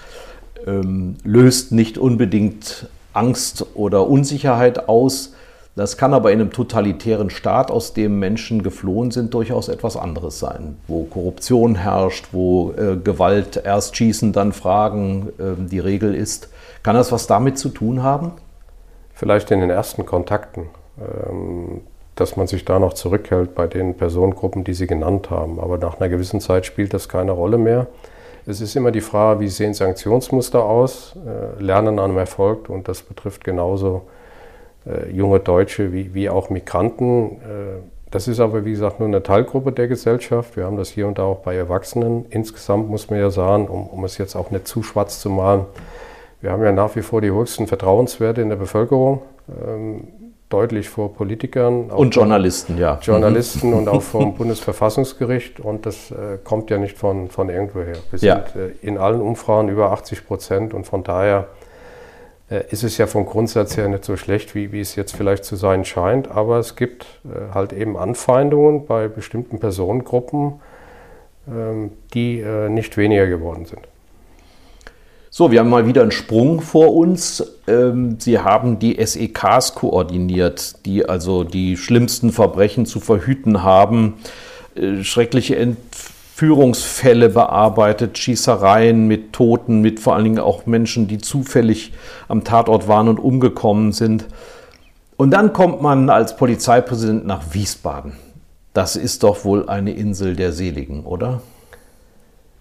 [0.66, 5.32] ähm, löst nicht unbedingt Angst oder Unsicherheit aus,
[5.80, 10.38] das kann aber in einem totalitären Staat, aus dem Menschen geflohen sind, durchaus etwas anderes
[10.38, 16.50] sein, wo Korruption herrscht, wo äh, Gewalt erst schießen, dann fragen äh, die Regel ist.
[16.82, 18.32] Kann das was damit zu tun haben?
[19.14, 20.66] Vielleicht in den ersten Kontakten,
[20.98, 21.80] ähm,
[22.14, 25.58] dass man sich da noch zurückhält bei den Personengruppen, die Sie genannt haben.
[25.58, 27.86] Aber nach einer gewissen Zeit spielt das keine Rolle mehr.
[28.46, 32.86] Es ist immer die Frage, wie sehen Sanktionsmuster aus, äh, Lernen an einem Erfolg und
[32.86, 34.02] das betrifft genauso
[35.12, 37.32] junge Deutsche wie, wie auch Migranten.
[37.32, 40.56] Äh, das ist aber, wie gesagt, nur eine Teilgruppe der Gesellschaft.
[40.56, 42.26] Wir haben das hier und da auch bei Erwachsenen.
[42.30, 45.66] Insgesamt muss man ja sagen, um, um es jetzt auch nicht zu schwarz zu malen,
[46.40, 49.22] wir haben ja nach wie vor die höchsten Vertrauenswerte in der Bevölkerung.
[49.48, 50.08] Ähm,
[50.48, 51.90] deutlich vor Politikern.
[51.90, 52.98] Und Journalisten, ja.
[53.00, 53.76] Journalisten mhm.
[53.76, 55.60] und auch vom Bundesverfassungsgericht.
[55.60, 57.96] Und das äh, kommt ja nicht von, von irgendwoher.
[58.10, 58.44] Wir ja.
[58.52, 61.59] sind äh, in allen Umfragen über 80 Prozent und von daher äh,
[62.50, 65.54] ist es ja vom Grundsatz her nicht so schlecht, wie, wie es jetzt vielleicht zu
[65.54, 66.28] sein scheint.
[66.28, 70.54] Aber es gibt äh, halt eben Anfeindungen bei bestimmten Personengruppen,
[71.48, 73.82] ähm, die äh, nicht weniger geworden sind.
[75.32, 77.44] So, wir haben mal wieder einen Sprung vor uns.
[77.68, 84.14] Ähm, Sie haben die SEKs koordiniert, die also die schlimmsten Verbrechen zu verhüten haben.
[85.02, 86.09] Schreckliche Entwicklungen
[86.40, 91.92] Führungsfälle bearbeitet, Schießereien mit Toten, mit vor allen Dingen auch Menschen, die zufällig
[92.28, 94.26] am Tatort waren und umgekommen sind.
[95.18, 98.14] Und dann kommt man als Polizeipräsident nach Wiesbaden.
[98.72, 101.42] Das ist doch wohl eine Insel der Seligen, oder?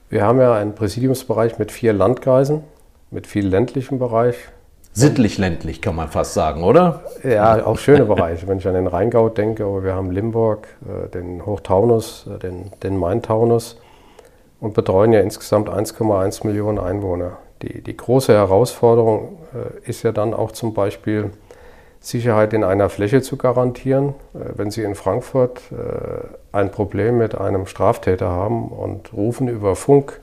[0.10, 2.66] Wir haben ja einen Präsidiumsbereich mit vier Landkreisen,
[3.12, 4.36] mit viel ländlichem Bereich.
[5.00, 7.02] Sittlich ländlich, kann man fast sagen, oder?
[7.24, 8.48] Ja, auch schöne Bereiche.
[8.48, 12.72] Wenn ich an den Rheingau denke, aber wir haben Limburg, äh, den Hochtaunus, äh, den,
[12.84, 13.80] den Main-Taunus
[14.60, 17.38] und betreuen ja insgesamt 1,1 Millionen Einwohner.
[17.62, 21.32] Die, die große Herausforderung äh, ist ja dann auch zum Beispiel,
[22.02, 24.16] Sicherheit in einer Fläche zu garantieren.
[24.32, 25.60] Wenn Sie in Frankfurt
[26.54, 30.22] ein Problem mit einem Straftäter haben und rufen über Funk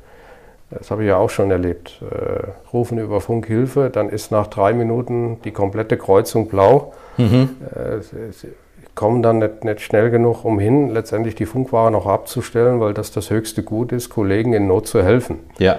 [0.70, 2.00] das habe ich ja auch schon erlebt.
[2.02, 6.92] Äh, rufen über Funk Hilfe, dann ist nach drei Minuten die komplette Kreuzung blau.
[7.16, 7.50] Mhm.
[7.74, 8.00] Äh,
[8.32, 8.48] sie
[8.94, 13.12] kommen dann nicht, nicht, schnell genug, um hin, letztendlich die Funkware noch abzustellen, weil das
[13.12, 15.40] das höchste Gut ist, Kollegen in Not zu helfen.
[15.58, 15.78] Ja.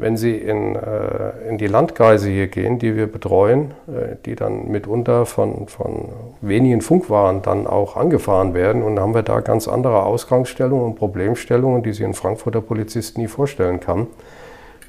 [0.00, 4.68] Wenn Sie in, äh, in die Landkreise hier gehen, die wir betreuen, äh, die dann
[4.68, 6.08] mitunter von, von
[6.40, 11.82] wenigen Funkwaren dann auch angefahren werden, und haben wir da ganz andere Ausgangsstellungen und Problemstellungen,
[11.82, 14.06] die sich ein Frankfurter Polizist nie vorstellen kann.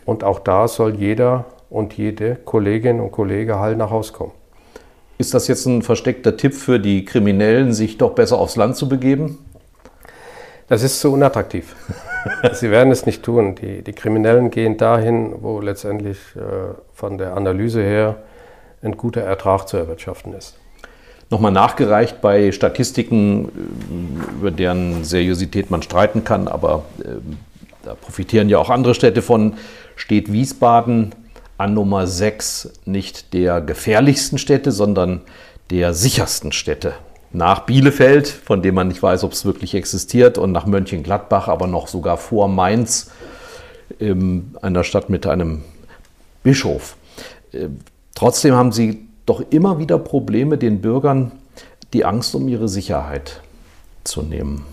[0.05, 4.31] Und auch da soll jeder und jede Kollegin und Kollege heil nach Hause kommen.
[5.17, 8.87] Ist das jetzt ein versteckter Tipp für die Kriminellen, sich doch besser aufs Land zu
[8.87, 9.39] begeben?
[10.71, 11.75] Das ist zu unattraktiv.
[12.53, 13.55] Sie werden es nicht tun.
[13.55, 16.39] Die, die Kriminellen gehen dahin, wo letztendlich äh,
[16.93, 18.15] von der Analyse her
[18.81, 20.55] ein guter Ertrag zu erwirtschaften ist.
[21.29, 27.19] Nochmal nachgereicht bei Statistiken, äh, über deren Seriosität man streiten kann, aber äh,
[27.83, 29.55] da profitieren ja auch andere Städte von,
[29.97, 31.13] steht Wiesbaden
[31.57, 35.19] an Nummer 6 nicht der gefährlichsten Städte, sondern
[35.69, 36.93] der sichersten Städte
[37.33, 41.67] nach Bielefeld, von dem man nicht weiß, ob es wirklich existiert, und nach Mönchengladbach, aber
[41.67, 43.11] noch sogar vor Mainz,
[43.99, 45.63] in einer Stadt mit einem
[46.43, 46.95] Bischof.
[47.51, 47.67] Äh,
[48.15, 51.31] trotzdem haben sie doch immer wieder Probleme, den Bürgern
[51.93, 53.41] die Angst um ihre Sicherheit
[54.03, 54.65] zu nehmen.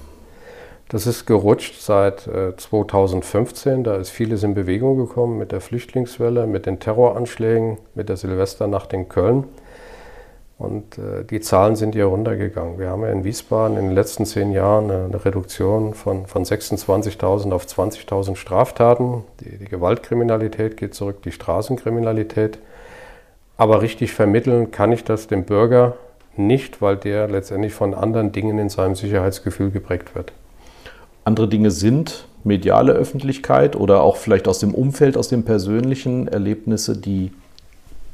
[0.89, 3.81] Das ist gerutscht seit 2015.
[3.81, 8.17] Äh, da ist vieles in Bewegung gekommen mit der Flüchtlingswelle, mit den Terroranschlägen, mit der
[8.17, 9.45] Silvesternacht in Köln.
[10.59, 12.81] Und äh, die Zahlen sind hier runtergegangen.
[12.81, 16.45] Wir haben ja in Wiesbaden in den letzten zehn Jahren eine, eine Reduktion von, von
[16.45, 19.23] 26.000 auf 20.000 Straftaten.
[19.41, 22.59] Die, die, Gewaltkriminalität geht zurück, die Straßenkriminalität.
[23.57, 25.97] Aber richtig vermitteln kann ich das dem Bürger
[26.37, 30.33] nicht, weil der letztendlich von anderen Dingen in seinem Sicherheitsgefühl geprägt wird.
[31.25, 36.97] Andere Dinge sind mediale Öffentlichkeit oder auch vielleicht aus dem Umfeld, aus den persönlichen Erlebnisse,
[36.97, 37.31] die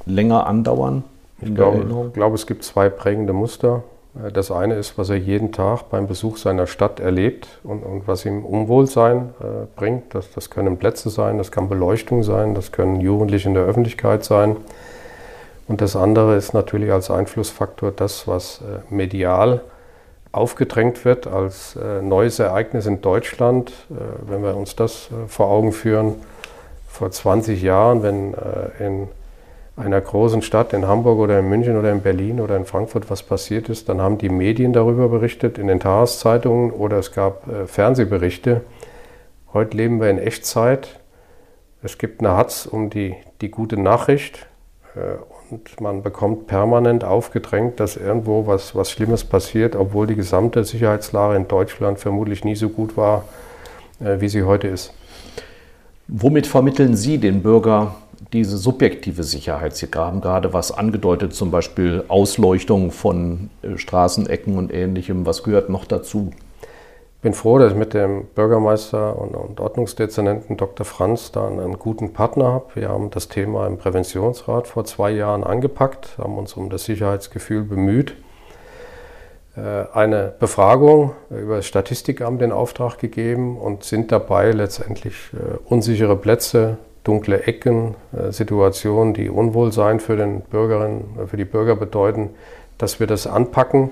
[0.04, 1.04] länger andauern?
[1.44, 3.82] Ich glaube, glaube, es gibt zwei prägende Muster.
[4.22, 8.06] Äh, das eine ist, was er jeden Tag beim Besuch seiner Stadt erlebt und, und
[8.06, 10.14] was ihm Unwohlsein äh, bringt.
[10.14, 14.24] Das, das können Plätze sein, das kann Beleuchtung sein, das können Jugendliche in der Öffentlichkeit
[14.24, 14.56] sein.
[15.66, 19.62] Und das andere ist natürlich als Einflussfaktor das, was äh, medial
[20.34, 23.70] aufgedrängt wird als äh, neues Ereignis in Deutschland.
[23.90, 26.16] Äh, wenn wir uns das äh, vor Augen führen,
[26.88, 28.34] vor 20 Jahren, wenn
[28.78, 29.08] in
[29.76, 33.22] einer großen Stadt in Hamburg oder in München oder in Berlin oder in Frankfurt was
[33.22, 37.66] passiert ist, dann haben die Medien darüber berichtet in den Tageszeitungen oder es gab äh,
[37.66, 38.60] Fernsehberichte.
[39.52, 41.00] Heute leben wir in Echtzeit.
[41.82, 44.46] Es gibt eine Hatz um die, die gute Nachricht
[44.94, 45.16] äh,
[45.50, 51.36] und man bekommt permanent aufgedrängt, dass irgendwo was, was Schlimmes passiert, obwohl die gesamte Sicherheitslage
[51.36, 53.24] in Deutschland vermutlich nie so gut war,
[53.98, 54.94] äh, wie sie heute ist.
[56.06, 57.94] Womit vermitteln Sie den Bürger
[58.32, 59.76] diese subjektive Sicherheit.
[59.76, 65.26] Sie haben gerade was angedeutet, zum Beispiel Ausleuchtung von äh, Straßenecken und ähnlichem.
[65.26, 66.30] Was gehört noch dazu?
[67.16, 70.84] Ich bin froh, dass ich mit dem Bürgermeister und, Ordnungsdezernenten Dr.
[70.84, 72.66] Franz da einen guten Partner habe.
[72.74, 77.62] Wir haben das Thema im Präventionsrat vor zwei Jahren angepackt, haben uns um das Sicherheitsgefühl
[77.62, 78.14] bemüht
[79.56, 86.16] äh, eine Befragung über das Statistikamt in Auftrag gegeben und sind dabei letztendlich äh, unsichere
[86.16, 92.30] Plätze dunkle Ecken, äh, Situationen, die Unwohlsein für, den Bürgerinnen, äh, für die Bürger bedeuten,
[92.78, 93.90] dass wir das anpacken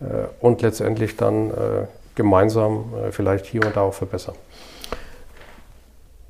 [0.00, 0.04] äh,
[0.40, 1.50] und letztendlich dann
[2.14, 4.34] gemeinsam vielleicht hier und da auch verbessern.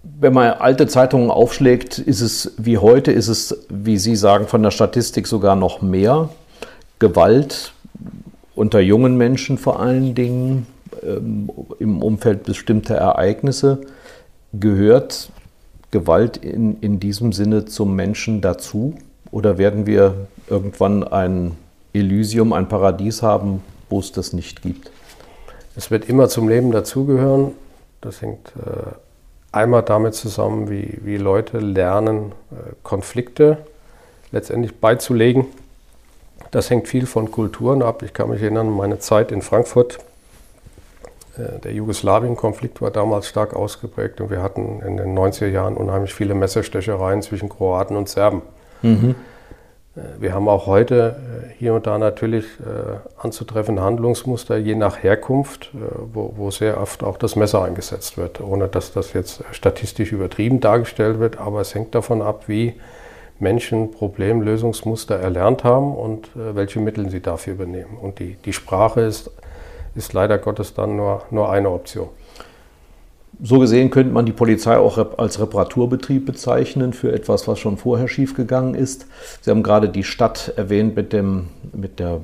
[0.03, 4.65] Wenn man alte Zeitungen aufschlägt, ist es wie heute, ist es, wie Sie sagen, von
[4.65, 6.31] der Statistik sogar noch mehr.
[6.99, 7.73] Gewalt
[8.57, 10.67] unter jungen Menschen vor allen Dingen,
[11.05, 13.83] ähm, im Umfeld bestimmter Ereignisse,
[14.53, 15.31] gehört
[15.97, 18.95] Gewalt in, in diesem Sinne zum Menschen dazu?
[19.31, 21.57] Oder werden wir irgendwann ein
[21.95, 24.91] Elysium, ein Paradies haben, wo es das nicht gibt?
[25.75, 27.53] Es wird immer zum Leben dazugehören.
[28.03, 28.93] Das hängt äh,
[29.53, 33.57] einmal damit zusammen, wie, wie Leute lernen, äh, Konflikte
[34.33, 35.47] letztendlich beizulegen.
[36.51, 38.03] Das hängt viel von Kulturen ab.
[38.03, 39.99] Ich kann mich erinnern, meine Zeit in Frankfurt
[41.37, 46.35] der Jugoslawien-Konflikt war damals stark ausgeprägt und wir hatten in den 90er Jahren unheimlich viele
[46.35, 48.43] Messerstechereien zwischen Kroaten und Serben.
[48.83, 49.15] Mhm.
[50.19, 51.17] Wir haben auch heute
[51.59, 52.45] hier und da natürlich
[53.17, 55.71] anzutreffen Handlungsmuster je nach Herkunft,
[56.13, 60.61] wo, wo sehr oft auch das Messer eingesetzt wird, ohne dass das jetzt statistisch übertrieben
[60.61, 61.39] dargestellt wird.
[61.39, 62.75] Aber es hängt davon ab, wie
[63.39, 67.99] Menschen Problemlösungsmuster erlernt haben und äh, welche Mittel sie dafür übernehmen.
[68.01, 69.31] Und die, die Sprache ist,
[69.97, 72.09] ist leider Gottes dann nur, nur eine Option.
[73.43, 78.09] So gesehen könnte man die Polizei auch als Reparaturbetrieb bezeichnen für etwas, was schon vorher
[78.09, 79.07] schiefgegangen ist.
[79.43, 82.21] Sie haben gerade die Stadt erwähnt mit, dem, mit der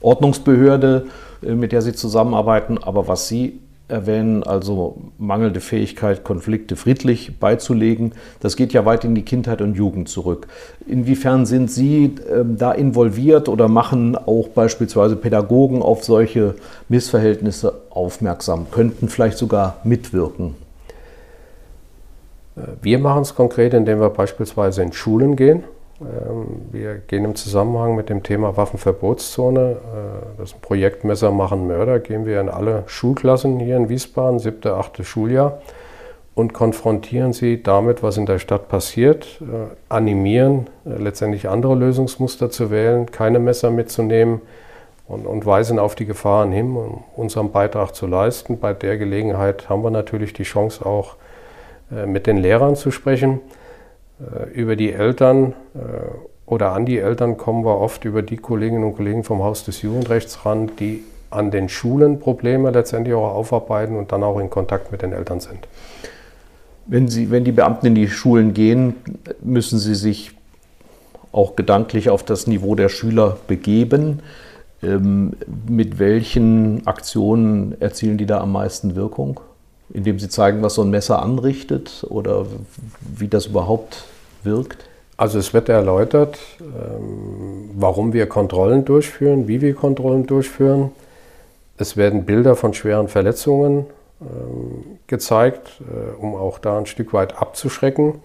[0.00, 1.06] Ordnungsbehörde,
[1.42, 2.78] äh, mit der Sie zusammenarbeiten.
[2.78, 3.60] Aber was Sie
[3.92, 8.12] erwähnen, also mangelnde Fähigkeit, Konflikte friedlich beizulegen.
[8.40, 10.48] Das geht ja weit in die Kindheit und Jugend zurück.
[10.86, 16.54] Inwiefern sind Sie äh, da involviert oder machen auch beispielsweise Pädagogen auf solche
[16.88, 20.54] Missverhältnisse aufmerksam, könnten vielleicht sogar mitwirken?
[22.56, 25.81] Äh, wir machen es konkret, indem wir beispielsweise in Schulen gehen ähm,
[26.70, 32.26] wir gehen im Zusammenhang mit dem Thema Waffenverbotszone, äh, das Projekt Messer machen Mörder, gehen
[32.26, 35.60] wir in alle Schulklassen hier in Wiesbaden, siebte, achte Schuljahr
[36.34, 42.50] und konfrontieren sie damit, was in der Stadt passiert, äh, animieren, äh, letztendlich andere Lösungsmuster
[42.50, 44.40] zu wählen, keine Messer mitzunehmen
[45.08, 48.58] und, und weisen auf die Gefahren hin, um unseren Beitrag zu leisten.
[48.58, 51.16] Bei der Gelegenheit haben wir natürlich die Chance auch
[52.06, 53.40] mit den Lehrern zu sprechen.
[54.30, 55.78] Äh, über die Eltern äh,
[56.46, 59.82] oder an die Eltern kommen wir oft über die Kolleginnen und Kollegen vom Haus des
[59.82, 64.92] Jugendrechts ran, die an den Schulen Probleme letztendlich auch aufarbeiten und dann auch in Kontakt
[64.92, 65.66] mit den Eltern sind.
[66.86, 68.96] Wenn, Sie, wenn die Beamten in die Schulen gehen,
[69.40, 70.32] müssen sie sich
[71.30, 74.20] auch gedanklich auf das Niveau der Schüler begeben.
[74.82, 75.32] Ähm,
[75.68, 79.40] mit welchen Aktionen erzielen die da am meisten Wirkung?
[79.90, 82.46] Indem sie zeigen, was so ein Messer anrichtet oder
[83.16, 84.04] wie das überhaupt
[84.44, 84.84] wirkt?
[85.16, 90.90] Also es wird erläutert, ähm, warum wir Kontrollen durchführen, wie wir Kontrollen durchführen.
[91.78, 93.86] Es werden Bilder von schweren Verletzungen
[94.20, 98.20] ähm, gezeigt, äh, um auch da ein Stück weit abzuschrecken.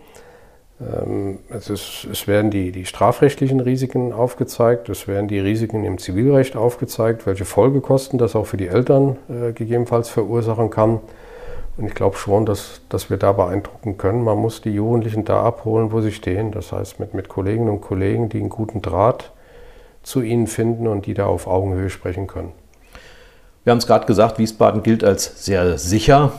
[0.79, 5.97] Ähm, es, ist, es, werden die, die, strafrechtlichen Risiken aufgezeigt, es werden die Risiken im
[5.97, 10.99] Zivilrecht aufgezeigt, welche Folgekosten das auch für die Eltern äh, gegebenenfalls verursachen kann.
[11.77, 14.23] Und ich glaube schon, dass, dass wir da beeindrucken können.
[14.23, 16.51] Man muss die Jugendlichen da abholen, wo sie stehen.
[16.51, 19.31] Das heißt, mit, mit Kolleginnen und Kollegen, die einen guten Draht
[20.01, 22.51] zu ihnen finden und die da auf Augenhöhe sprechen können.
[23.63, 26.31] Wir haben es gerade gesagt, Wiesbaden gilt als sehr sicher.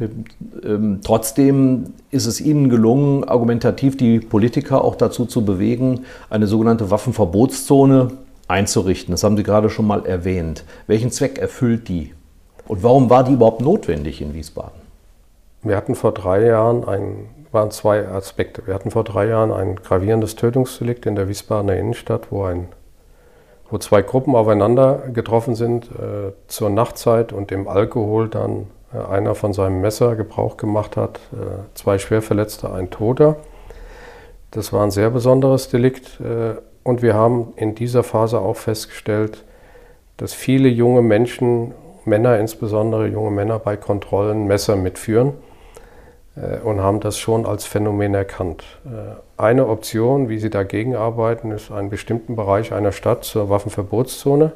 [0.00, 6.90] Ähm, trotzdem ist es Ihnen gelungen, argumentativ die Politiker auch dazu zu bewegen, eine sogenannte
[6.90, 8.12] Waffenverbotszone
[8.48, 9.12] einzurichten.
[9.12, 10.64] Das haben Sie gerade schon mal erwähnt.
[10.86, 12.14] Welchen Zweck erfüllt die?
[12.68, 14.80] Und warum war die überhaupt notwendig in Wiesbaden?
[15.62, 18.66] Wir hatten vor drei Jahren ein, waren zwei Aspekte.
[18.66, 22.68] Wir hatten vor drei Jahren ein gravierendes Tötungsdelikt in der Wiesbadener Innenstadt, wo, ein,
[23.70, 29.34] wo zwei Gruppen aufeinander getroffen sind äh, zur Nachtzeit und im Alkohol dann äh, einer
[29.34, 31.18] von seinem Messer Gebrauch gemacht hat.
[31.32, 33.36] Äh, zwei Schwerverletzte, ein Toter.
[34.50, 36.20] Das war ein sehr besonderes Delikt.
[36.20, 39.44] Äh, und wir haben in dieser Phase auch festgestellt,
[40.16, 41.74] dass viele junge Menschen
[42.06, 45.32] Männer, insbesondere junge Männer bei Kontrollen Messer mitführen
[46.36, 48.64] äh, und haben das schon als Phänomen erkannt.
[48.84, 54.52] Äh, eine Option, wie sie dagegen arbeiten, ist, einen bestimmten Bereich einer Stadt zur Waffenverbotszone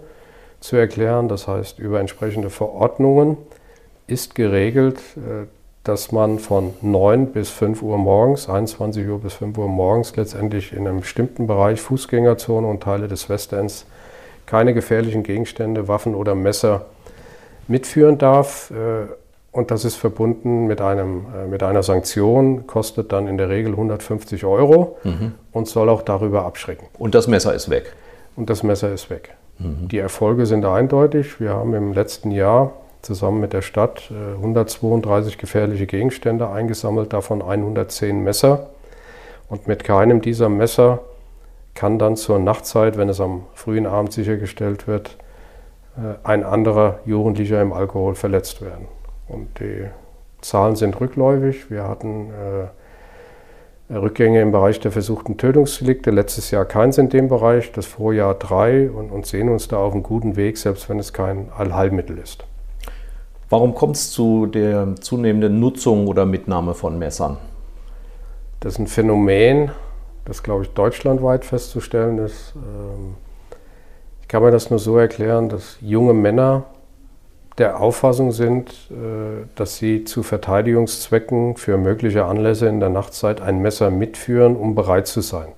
[0.61, 1.28] zu erklären.
[1.28, 3.36] Das heißt, über entsprechende Verordnungen
[4.07, 5.46] ist geregelt, äh,
[5.84, 10.72] dass man von 9 bis 5 Uhr morgens, 21 Uhr bis 5 Uhr morgens letztendlich
[10.72, 13.86] in einem bestimmten Bereich Fußgängerzone und Teile des Westends
[14.51, 16.86] keine gefährlichen Gegenstände, Waffen oder Messer
[17.70, 18.70] mitführen darf.
[18.70, 19.06] Äh,
[19.52, 23.72] und das ist verbunden mit, einem, äh, mit einer Sanktion, kostet dann in der Regel
[23.72, 25.32] 150 Euro mhm.
[25.52, 26.86] und soll auch darüber abschrecken.
[26.98, 27.94] Und das Messer ist weg.
[28.36, 29.34] Und das Messer ist weg.
[29.58, 29.88] Mhm.
[29.88, 31.40] Die Erfolge sind eindeutig.
[31.40, 37.42] Wir haben im letzten Jahr zusammen mit der Stadt 132 äh, gefährliche Gegenstände eingesammelt, davon
[37.42, 38.68] 110 Messer.
[39.48, 41.00] Und mit keinem dieser Messer
[41.74, 45.16] kann dann zur Nachtzeit, wenn es am frühen Abend sichergestellt wird,
[46.22, 48.86] ein anderer Jugendlicher im Alkohol verletzt werden.
[49.28, 49.86] Und die
[50.41, 51.70] Zahlen sind rückläufig.
[51.70, 56.11] Wir hatten äh, Rückgänge im Bereich der versuchten Tötungsdelikte.
[56.11, 59.93] Letztes Jahr keins in dem Bereich, das Vorjahr drei und, und sehen uns da auf
[59.93, 62.45] einem guten Weg, selbst wenn es kein Allheilmittel ist.
[63.49, 67.36] Warum kommt es zu der zunehmenden Nutzung oder Mitnahme von Messern?
[68.61, 69.72] Das ist ein Phänomen,
[70.24, 72.55] das, glaube ich, deutschlandweit festzustellen ist.
[72.55, 73.16] Ähm,
[74.31, 76.66] kann man das nur so erklären, dass junge Männer
[77.59, 83.61] der Auffassung sind, äh, dass sie zu Verteidigungszwecken für mögliche Anlässe in der Nachtzeit ein
[83.61, 85.49] Messer mitführen, um bereit zu sein.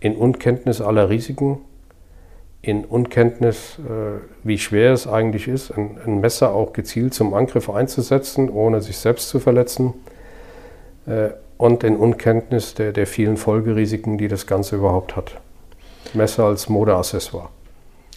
[0.00, 1.58] in Unkenntnis aller Risiken,
[2.62, 8.50] in Unkenntnis, äh, wie schwer es eigentlich ist, ein, Messer auch gezielt zum Angriff einzusetzen,
[8.50, 9.94] ohne sich selbst zu verletzen.
[11.06, 15.40] Äh, und in Unkenntnis der, der vielen Folgerisiken, die das Ganze überhaupt hat.
[16.14, 17.50] Messer als Modeaccessoire.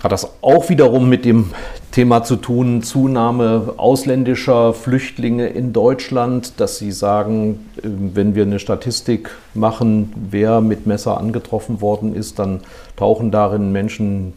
[0.04, 1.52] Hat das auch wiederum mit dem
[1.92, 8.60] Thema zu tun, Zunahme ausländischer Flüchtlinge in Deutschland, dass Sie sagen, äh, wenn wir eine
[8.60, 12.62] Statistik machen, wer mit Messer angetroffen worden ist, dann
[12.96, 14.34] tauchen darin Menschen,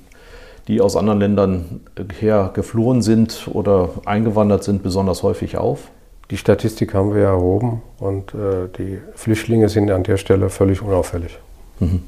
[0.68, 1.80] die aus anderen Ländern
[2.18, 5.90] her geflohen sind oder eingewandert sind, besonders häufig auf?
[6.30, 11.38] Die Statistik haben wir erhoben und äh, die Flüchtlinge sind an der Stelle völlig unauffällig.
[11.80, 12.02] Mhm.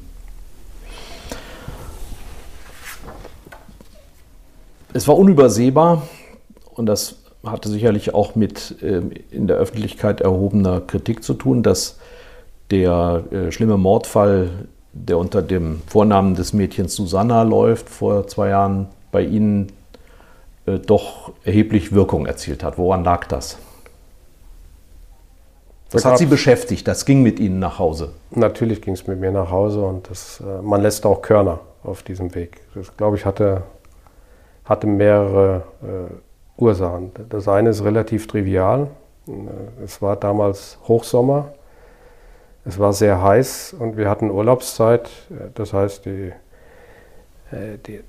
[4.97, 6.01] Es war unübersehbar
[6.73, 11.99] und das hatte sicherlich auch mit äh, in der Öffentlichkeit erhobener Kritik zu tun, dass
[12.71, 14.49] der äh, schlimme Mordfall,
[14.93, 19.71] der unter dem Vornamen des Mädchens Susanna läuft, vor zwei Jahren bei Ihnen
[20.65, 22.79] äh, doch erheblich Wirkung erzielt hat.
[22.79, 23.59] Woran lag das?
[25.91, 28.13] Das hat Sie beschäftigt, das ging mit Ihnen nach Hause.
[28.31, 32.01] Natürlich ging es mit mir nach Hause und das, äh, man lässt auch Körner auf
[32.01, 32.61] diesem Weg.
[32.73, 33.61] Das, glaube ich, hatte
[34.67, 37.11] hatte mehrere äh, Ursachen.
[37.29, 38.87] Das eine ist relativ trivial.
[39.27, 39.31] Äh,
[39.83, 41.53] es war damals Hochsommer.
[42.65, 45.09] Es war sehr heiß und wir hatten Urlaubszeit.
[45.55, 46.33] Das heißt, die,
[47.51, 48.01] äh, die,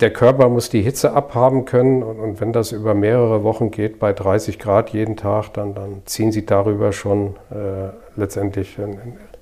[0.00, 4.00] der Körper muss die Hitze abhaben können und, und, wenn das über mehrere Wochen geht,
[4.00, 8.78] bei 30 Grad jeden Tag, dann, dann ziehen Sie darüber schon äh, letztendlich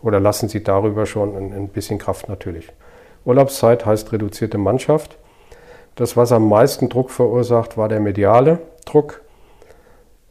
[0.03, 2.69] oder lassen Sie darüber schon ein, ein bisschen Kraft natürlich.
[3.25, 5.17] Urlaubszeit heißt reduzierte Mannschaft.
[5.99, 9.21] Das, was am meisten Druck verursacht, war der mediale Druck.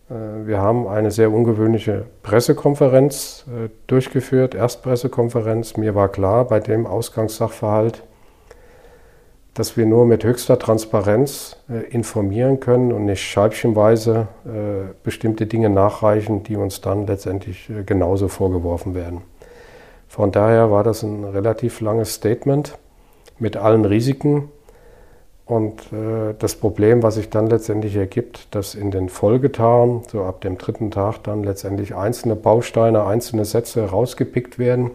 [0.10, 0.14] Äh,
[0.48, 5.76] wir haben eine sehr ungewöhnliche Pressekonferenz äh, durchgeführt, Erstpressekonferenz.
[5.76, 8.04] Mir war klar bei dem Ausgangssachverhalt,
[9.56, 14.30] dass wir nur mit höchster Transparenz äh, informieren können und nicht scheibchenweise
[15.04, 19.22] bestimmte Dinge nachreichen, die uns dann letztendlich genauso vorgeworfen werden.
[20.08, 22.78] Von daher war das ein relativ langes Statement
[23.38, 24.50] mit allen Risiken,
[25.48, 30.42] und äh, das Problem, was sich dann letztendlich ergibt, dass in den Folgetagen, so ab
[30.42, 34.92] dem dritten Tag, dann letztendlich einzelne Bausteine, einzelne Sätze rausgepickt werden,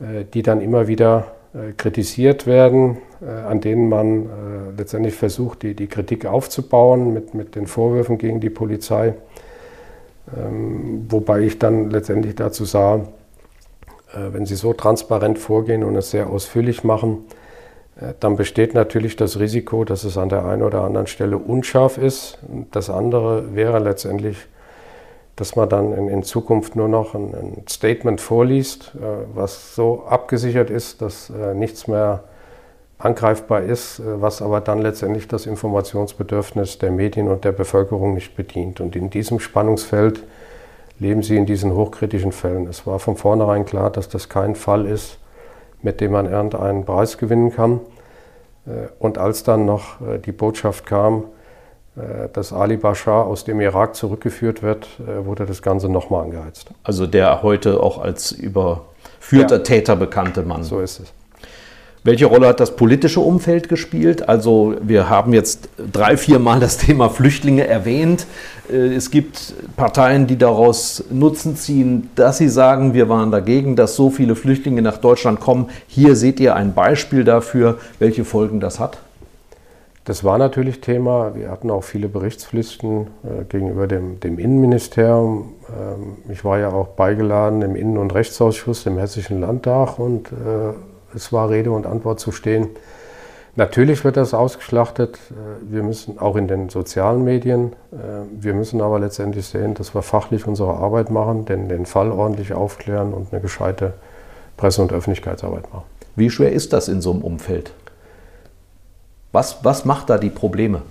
[0.00, 4.28] äh, die dann immer wieder äh, kritisiert werden, äh, an denen man äh,
[4.78, 9.12] letztendlich versucht, die, die Kritik aufzubauen mit, mit den Vorwürfen gegen die Polizei.
[10.34, 12.96] Ähm, wobei ich dann letztendlich dazu sah,
[14.14, 17.26] äh, wenn sie so transparent vorgehen und es sehr ausführlich machen,
[18.20, 22.38] dann besteht natürlich das Risiko, dass es an der einen oder anderen Stelle unscharf ist.
[22.72, 24.36] Das andere wäre letztendlich,
[25.36, 29.00] dass man dann in, in Zukunft nur noch ein, ein, Statement vorliest, äh,
[29.34, 32.24] was so abgesichert ist, dass äh, nichts mehr
[32.98, 38.80] angreifbar ist, was aber dann letztendlich das Informationsbedürfnis der Medien und der Bevölkerung nicht bedient.
[38.80, 40.22] Und in diesem Spannungsfeld
[41.00, 42.66] leben sie in diesen hochkritischen Fällen.
[42.66, 45.18] Es war von vornherein klar, dass das kein Fall ist,
[45.84, 47.80] mit dem man irgendeinen Preis gewinnen kann.
[48.66, 51.24] Äh, und als dann noch äh, die Botschaft kam,
[51.96, 54.88] äh, dass Ali Bashar aus dem Irak zurückgeführt wird,
[55.24, 56.70] wurde das Ganze nochmal angeheizt.
[56.82, 59.62] Also der heute auch als überführter ja.
[59.62, 60.64] Täter bekannte Mann.
[60.64, 61.12] So ist es.
[62.06, 64.28] Welche Rolle hat das politische Umfeld gespielt?
[64.28, 68.26] Also wir haben jetzt drei, vier Mal das Thema Flüchtlinge erwähnt.
[68.70, 73.96] Äh, es gibt Parteien, die daraus Nutzen ziehen, dass sie sagen, wir waren dagegen, dass
[73.96, 75.70] so viele Flüchtlinge nach Deutschland kommen.
[75.86, 78.98] Hier seht ihr ein Beispiel dafür, welche Folgen das hat.
[80.04, 81.34] Das war natürlich Thema.
[81.34, 85.54] Wir hatten auch viele Berichtspflichten äh, gegenüber dem, dem Innenministerium.
[85.70, 90.74] Ähm, ich war ja auch beigeladen im Innen- und Rechtsausschuss im Hessischen Landtag und äh,
[91.14, 92.68] es war Rede und Antwort zu stehen.
[93.56, 95.16] Natürlich wird das ausgeschlachtet.
[95.30, 97.72] Äh, wir müssen auch in den sozialen Medien.
[97.92, 97.96] Äh,
[98.32, 102.52] wir müssen aber letztendlich sehen, dass wir fachlich unsere Arbeit machen, den, den Fall ordentlich
[102.52, 103.94] aufklären und eine gescheite
[104.56, 105.84] Presse- und Öffentlichkeitsarbeit machen.
[106.16, 107.72] Wie schwer ist das in so einem Umfeld?
[109.32, 110.82] Was, was macht da die Probleme?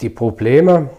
[0.00, 0.90] Die Probleme,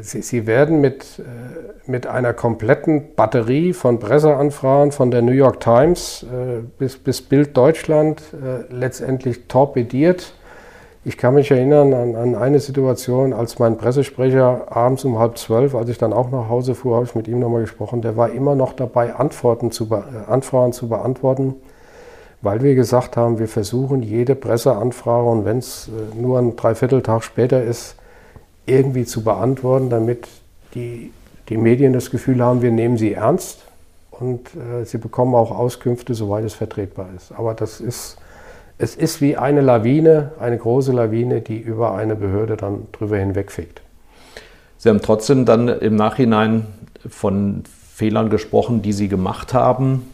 [0.00, 5.58] Sie, Sie werden mit, äh, mit einer kompletten Batterie von Presseanfragen von der New York
[5.58, 10.34] Times äh, bis, bis Bild Deutschland äh, letztendlich torpediert.
[11.04, 15.74] Ich kann mich erinnern an, an, eine Situation, als mein Pressesprecher abends um halb zwölf,
[15.74, 18.30] als ich dann auch nach Hause fuhr, habe ich mit ihm nochmal gesprochen, der war
[18.30, 19.88] immer noch dabei, Antworten zu
[20.28, 21.56] Anfragen zu beantworten,
[22.40, 27.60] weil wir gesagt haben, wir versuchen jede Presseanfrage und wenn es nur ein Dreivierteltag später
[27.60, 27.96] ist,
[28.66, 30.28] irgendwie zu beantworten, damit
[30.74, 31.12] die,
[31.48, 33.60] die Medien das Gefühl haben, wir nehmen sie ernst
[34.10, 37.32] und äh, sie bekommen auch Auskünfte, soweit es vertretbar ist.
[37.32, 38.18] Aber das ist,
[38.78, 43.82] es ist wie eine Lawine, eine große Lawine, die über eine Behörde dann drüber hinwegfegt.
[44.78, 46.66] Sie haben trotzdem dann im Nachhinein
[47.08, 50.08] von Fehlern gesprochen, die Sie gemacht haben.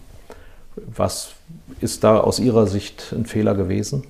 [0.77, 1.33] Was
[1.81, 4.05] ist da aus Ihrer Sicht ein Fehler gewesen?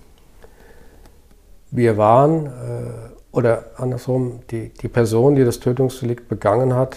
[1.70, 6.96] Wir waren, äh, oder andersrum, die, die Person, die das Tötungsdelikt begangen hat,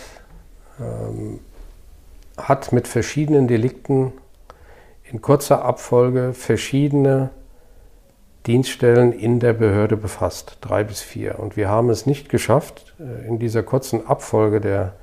[0.80, 1.40] ähm,
[2.38, 4.14] hat mit verschiedenen Delikten
[5.12, 7.32] in kurzer Abfolge verschiedene
[8.48, 11.38] Dienststellen in der Behörde befasst, drei bis vier.
[11.38, 14.94] Und wir haben es nicht geschafft, äh, in dieser kurzen Abfolge der,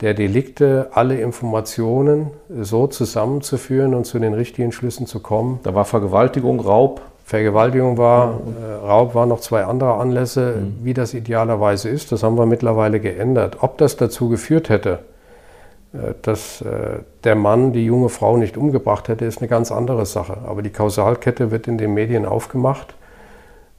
[0.00, 5.60] der Delikte alle Informationen so zusammenzuführen und zu den richtigen Schlüssen zu kommen.
[5.62, 7.02] Da war Vergewaltigung, Raub.
[7.28, 10.78] Vergewaltigung war, äh, Raub war noch zwei andere Anlässe, mhm.
[10.82, 12.10] wie das idealerweise ist.
[12.10, 13.58] Das haben wir mittlerweile geändert.
[13.60, 15.00] Ob das dazu geführt hätte,
[15.92, 20.06] äh, dass äh, der Mann die junge Frau nicht umgebracht hätte, ist eine ganz andere
[20.06, 20.38] Sache.
[20.46, 22.94] Aber die Kausalkette wird in den Medien aufgemacht.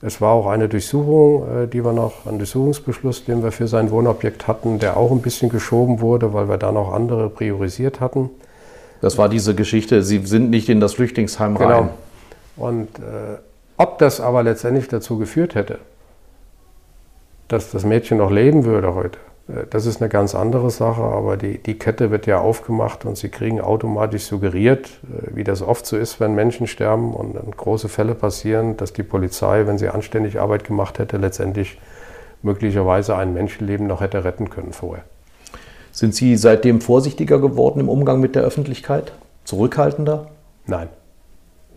[0.03, 3.89] Es war auch eine Durchsuchung, äh, die wir noch, ein Durchsuchungsbeschluss, den wir für sein
[3.89, 8.29] Wohnobjekt hatten, der auch ein bisschen geschoben wurde, weil wir da noch andere priorisiert hatten.
[9.01, 11.69] Das war diese Geschichte, Sie sind nicht in das Flüchtlingsheim genau.
[11.69, 11.89] rein.
[12.59, 13.37] Und äh,
[13.77, 15.79] ob das aber letztendlich dazu geführt hätte,
[17.47, 21.37] dass das Mädchen noch leben würde heute, äh, das ist eine ganz andere Sache, aber
[21.37, 25.85] die, die Kette wird ja aufgemacht und Sie kriegen automatisch suggeriert, äh, wie das oft
[25.85, 30.39] so ist, wenn Menschen sterben und große Fälle passieren, dass die Polizei, wenn sie anständig
[30.39, 31.79] Arbeit gemacht hätte, letztendlich
[32.41, 35.03] möglicherweise ein Menschenleben noch hätte retten können vorher.
[35.91, 39.11] Sind Sie seitdem vorsichtiger geworden im Umgang mit der Öffentlichkeit?
[39.43, 40.27] Zurückhaltender?
[40.65, 40.89] Nein.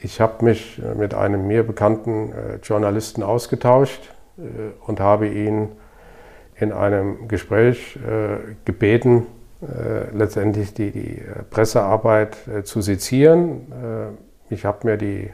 [0.03, 2.32] Ich habe mich äh, mit einem mir bekannten
[2.62, 4.12] Journalisten ausgetauscht
[4.86, 5.68] und habe ihn
[6.62, 9.26] in einem Gespräch äh, gebeten,
[9.62, 13.72] äh, letztendlich die, die äh, Pressearbeit äh, zu sezieren.
[14.50, 15.30] Äh, ich habe mir die,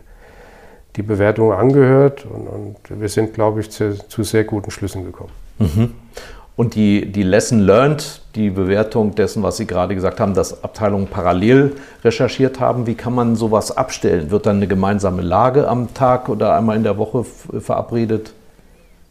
[0.96, 5.32] die Bewertung angehört und, und wir sind, glaube ich, zu, zu, sehr guten Schlüssen gekommen.
[5.58, 5.94] Mhm.
[6.58, 11.06] Und die, die Lesson Learned, die Bewertung dessen, was Sie gerade gesagt haben, dass Abteilungen
[11.06, 14.32] parallel recherchiert haben, wie kann man sowas abstellen?
[14.32, 18.32] Wird dann eine gemeinsame Lage am Tag oder einmal in der Woche verabredet?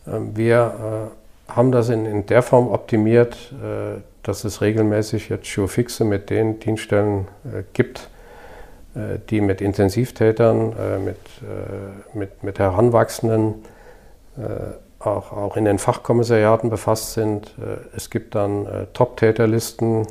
[0.06, 1.10] Ähm, wir
[1.48, 6.60] haben das in, in der Form optimiert, äh, dass es regelmäßig jetzt Schuhfixe mit den
[6.60, 8.10] Dienststellen äh, gibt,
[8.94, 13.56] äh, die mit Intensivtätern, äh, mit, äh, mit, mit Heranwachsenden,
[14.38, 17.56] äh, auch, auch in den Fachkommissariaten befasst sind.
[17.96, 20.08] es gibt dann Top-Täterlisten,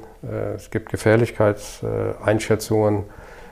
[0.56, 3.04] es gibt Gefährlichkeitseinschätzungen,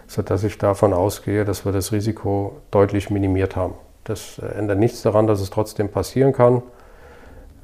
[0.06, 3.74] sodass ich davon ausgehe, dass wir das Risiko deutlich minimiert haben.
[4.04, 6.62] Das ändert nichts daran, dass es trotzdem passieren kann.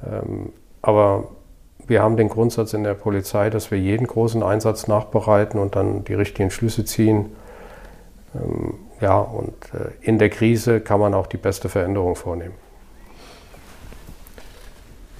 [0.05, 1.25] Ähm, aber
[1.87, 6.03] wir haben den Grundsatz in der Polizei, dass wir jeden großen Einsatz nachbereiten und dann
[6.03, 7.35] die richtigen Schlüsse ziehen.
[8.35, 12.55] Ähm, ja, und äh, in der Krise kann man auch die beste Veränderung vornehmen.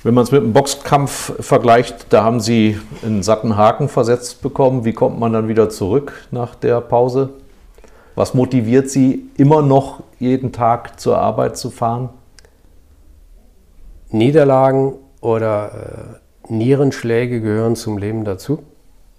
[0.04, 2.76] Wenn man es mit dem Boxkampf vergleicht, da haben Sie
[3.06, 4.84] einen satten Haken versetzt bekommen.
[4.84, 7.30] Wie kommt man dann wieder zurück nach der Pause?
[8.16, 12.10] Was motiviert Sie immer noch jeden Tag zur Arbeit zu fahren?
[14.10, 18.64] Niederlagen oder äh, Nierenschläge gehören zum Leben dazu.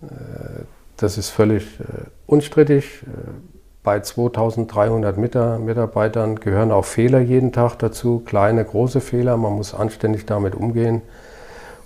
[0.02, 0.64] Äh,
[0.96, 1.84] das ist völlig äh,
[2.26, 3.04] unstrittig.
[3.84, 9.36] Bei 2300 Mitarbeitern gehören auch Fehler jeden Tag dazu, kleine, große Fehler.
[9.36, 11.02] Man muss anständig damit umgehen.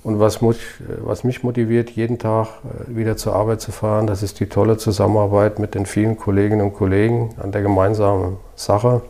[0.02, 4.38] Und was, was mich motiviert, jeden Tag äh, wieder zur Arbeit zu fahren, das ist
[4.38, 9.00] die tolle Zusammenarbeit mit den vielen Kolleginnen und Kollegen an der gemeinsamen Sache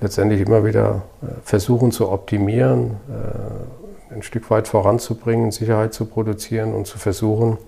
[0.00, 6.72] letztendlich immer wieder äh, versuchen zu optimieren, äh, ein Stück weit voranzubringen, Sicherheit zu produzieren
[6.72, 7.58] und zu versuchen,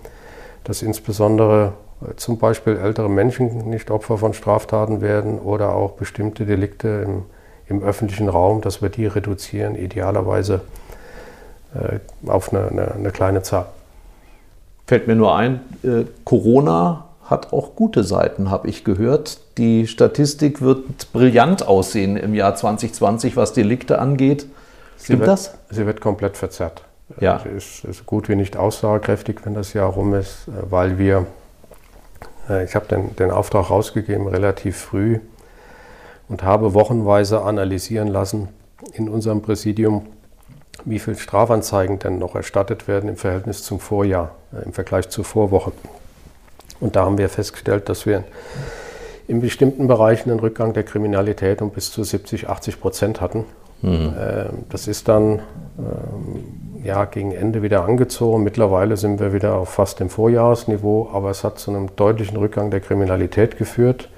[0.63, 1.73] dass insbesondere
[2.15, 7.23] zum Beispiel ältere Menschen nicht Opfer von Straftaten werden oder auch bestimmte Delikte im,
[7.67, 10.61] im öffentlichen Raum, dass wir die reduzieren, idealerweise
[12.25, 13.67] auf eine, eine, eine kleine Zahl.
[14.87, 15.59] Fällt mir nur ein,
[16.23, 19.39] Corona hat auch gute Seiten, habe ich gehört.
[19.57, 24.41] Die Statistik wird brillant aussehen im Jahr 2020, was Delikte angeht.
[24.41, 24.57] Stimmt
[24.97, 25.53] sie wird, das?
[25.69, 26.83] Sie wird komplett verzerrt.
[27.19, 27.39] Ja.
[27.43, 31.23] Sie ist, ist gut wie nicht aussagekräftig, wenn das Jahr rum ist, weil wir, äh,
[32.49, 35.19] ich habe den, den Auftrag rausgegeben relativ früh
[36.27, 38.49] und habe wochenweise analysieren lassen
[38.93, 40.05] in unserem Präsidium,
[40.85, 45.25] wie viele Strafanzeigen denn noch erstattet werden im Verhältnis zum Vorjahr, äh, im Vergleich zur
[45.25, 45.71] Vorwoche.
[46.79, 48.23] Und da haben wir festgestellt, dass wir
[49.27, 53.45] in bestimmten Bereichen einen Rückgang der Kriminalität um bis zu 70, 80 Prozent hatten.
[53.81, 54.13] Mhm.
[54.69, 55.41] Das ist dann
[55.77, 58.43] ähm, ja, gegen Ende wieder angezogen.
[58.43, 62.71] Mittlerweile sind wir wieder auf fast dem Vorjahresniveau, aber es hat zu einem deutlichen Rückgang
[62.71, 64.09] der Kriminalität geführt.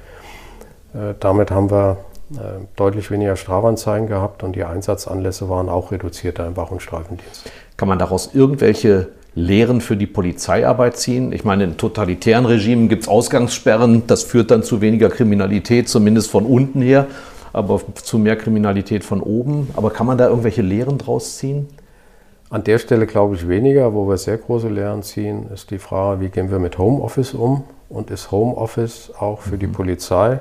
[0.94, 1.98] Äh, damit haben wir
[2.34, 7.52] äh, deutlich weniger Strafanzeigen gehabt und die Einsatzanlässe waren auch reduzierter im Wach- und Streifendienst.
[7.78, 11.32] Kann man daraus irgendwelche Lehren für die Polizeiarbeit ziehen?
[11.34, 16.30] Ich meine, in totalitären Regimen gibt es Ausgangssperren, das führt dann zu weniger Kriminalität, zumindest
[16.30, 17.08] von unten her,
[17.54, 19.70] aber zu mehr Kriminalität von oben.
[19.76, 21.68] Aber kann man da irgendwelche Lehren draus ziehen?
[22.52, 23.94] An der Stelle glaube ich weniger.
[23.94, 27.64] Wo wir sehr große Lehren ziehen, ist die Frage, wie gehen wir mit Homeoffice um
[27.88, 29.60] und ist Homeoffice auch für mhm.
[29.60, 30.40] die Polizei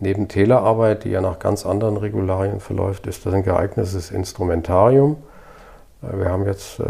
[0.00, 5.18] neben Telearbeit, die ja nach ganz anderen Regularien verläuft, ist das ein geeignetes Instrumentarium.
[6.02, 6.84] Äh, wir haben jetzt äh,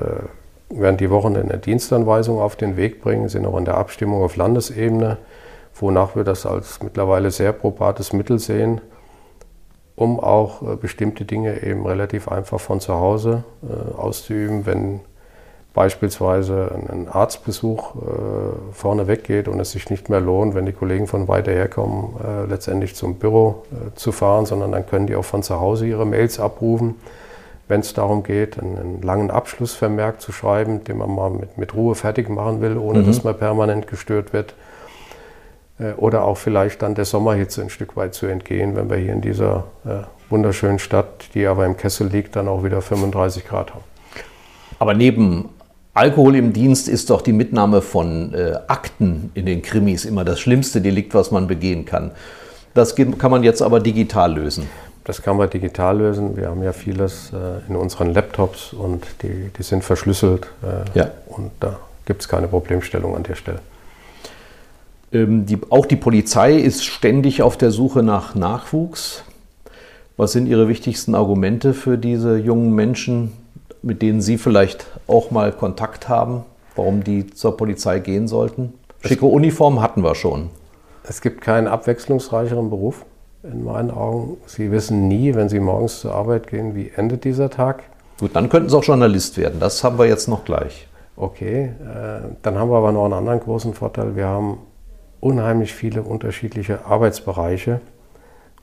[0.71, 4.37] werden die Wochen eine Dienstanweisung auf den Weg bringen, sind auch in der Abstimmung auf
[4.37, 5.19] Landesebene,
[5.75, 8.81] wonach wir das als mittlerweile sehr probates Mittel sehen,
[9.97, 15.01] um auch äh, bestimmte Dinge eben relativ einfach von zu Hause äh, auszuüben, wenn
[15.75, 17.99] beispielsweise ein Arztbesuch äh,
[18.73, 22.11] vorne weggeht und es sich nicht mehr lohnt, wenn die Kollegen von weiter herkommen,
[22.47, 23.63] letztendlich zum Büro
[23.95, 26.97] zu fahren, sondern dann können die auch von zu Hause ihre Mails abrufen
[27.73, 31.75] wenn es darum geht, einen, einen, langen Abschlussvermerk zu schreiben, den man mal mit, mit
[31.75, 33.07] Ruhe fertig machen will, ohne mhm.
[33.07, 34.55] dass man permanent gestört wird.
[35.83, 39.13] Äh, oder auch vielleicht dann der Sommerhitze ein Stück weit zu entgehen, wenn wir hier
[39.13, 43.75] in dieser äh, wunderschönen Stadt, die aber im Kessel liegt, dann auch wieder 35 Grad
[43.75, 43.85] haben.
[44.79, 45.51] Aber neben
[45.95, 50.41] Alkohol im Dienst ist doch die Mitnahme von äh, Akten in den Krimis immer das
[50.41, 52.13] schlimmste Delikt, was man begehen kann.
[52.75, 54.69] Das kann man jetzt aber digital lösen.
[55.05, 56.37] Das kann man digital lösen.
[56.37, 60.47] Wir haben ja vieles äh, in unseren Laptops und die, die sind verschlüsselt.
[60.63, 61.11] Äh, ja.
[61.27, 63.59] Und da gibt es keine Problemstellung an der Stelle.
[65.13, 69.25] Ähm, die, auch die Polizei ist ständig auf der Suche nach Nachwuchs.
[70.17, 73.33] Was sind Ihre wichtigsten Argumente für diese jungen Menschen,
[73.83, 76.45] mit denen Sie vielleicht auch mal Kontakt haben,
[76.77, 78.75] warum die zur Polizei gehen sollten?
[79.01, 80.51] Schicke Uniform hatten wir schon.
[81.03, 83.05] Es gibt keinen abwechslungsreicheren Beruf
[83.43, 84.37] in meinen Augen.
[84.47, 87.83] Sie wissen nie, wenn Sie morgens zur Arbeit gehen, wie endet dieser Tag.
[88.21, 89.59] Gut, dann könnten Sie auch Journalist werden.
[89.59, 90.87] Das haben wir jetzt noch gleich.
[91.17, 94.15] Okay, äh, dann haben wir aber noch einen anderen großen Vorteil.
[94.15, 94.59] Wir haben
[95.23, 97.81] unheimlich viele unterschiedliche Arbeitsbereiche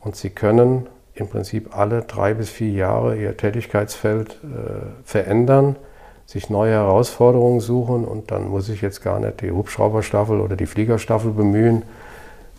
[0.02, 5.78] und Sie können im Prinzip alle drei bis vier Jahre Ihr Tätigkeitsfeld äh, verändern,
[6.26, 10.66] sich neue Herausforderungen suchen und dann muss ich jetzt gar nicht die Hubschrauberstaffel oder die
[10.66, 11.84] Fliegerstaffel bemühen,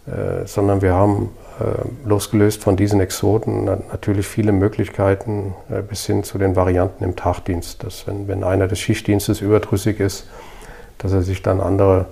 [0.06, 1.28] äh, sondern wir haben
[1.60, 7.16] äh, losgelöst von diesen Exoten natürlich viele Möglichkeiten äh, bis hin zu den Varianten im
[7.16, 7.84] Tagdienst.
[7.84, 10.26] Dass wenn, wenn einer des Schichtdienstes überdrüssig ist,
[10.96, 12.06] dass er sich dann andere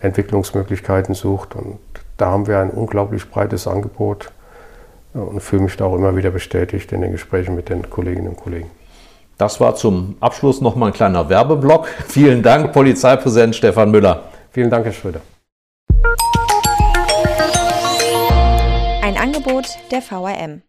[0.00, 1.54] Entwicklungsmöglichkeiten sucht.
[1.54, 1.78] Und
[2.16, 4.30] da haben wir ein unglaublich breites Angebot
[5.14, 8.36] und fühle mich da auch immer wieder bestätigt in den Gesprächen mit den Kolleginnen und
[8.36, 8.70] Kollegen.
[9.38, 11.88] Das war zum Abschluss nochmal ein kleiner Werbeblock.
[12.08, 14.24] Vielen Dank, Polizeipräsident Stefan Müller.
[14.50, 15.20] Vielen Dank, Herr Schröder.
[19.20, 20.62] Angebot der VRM.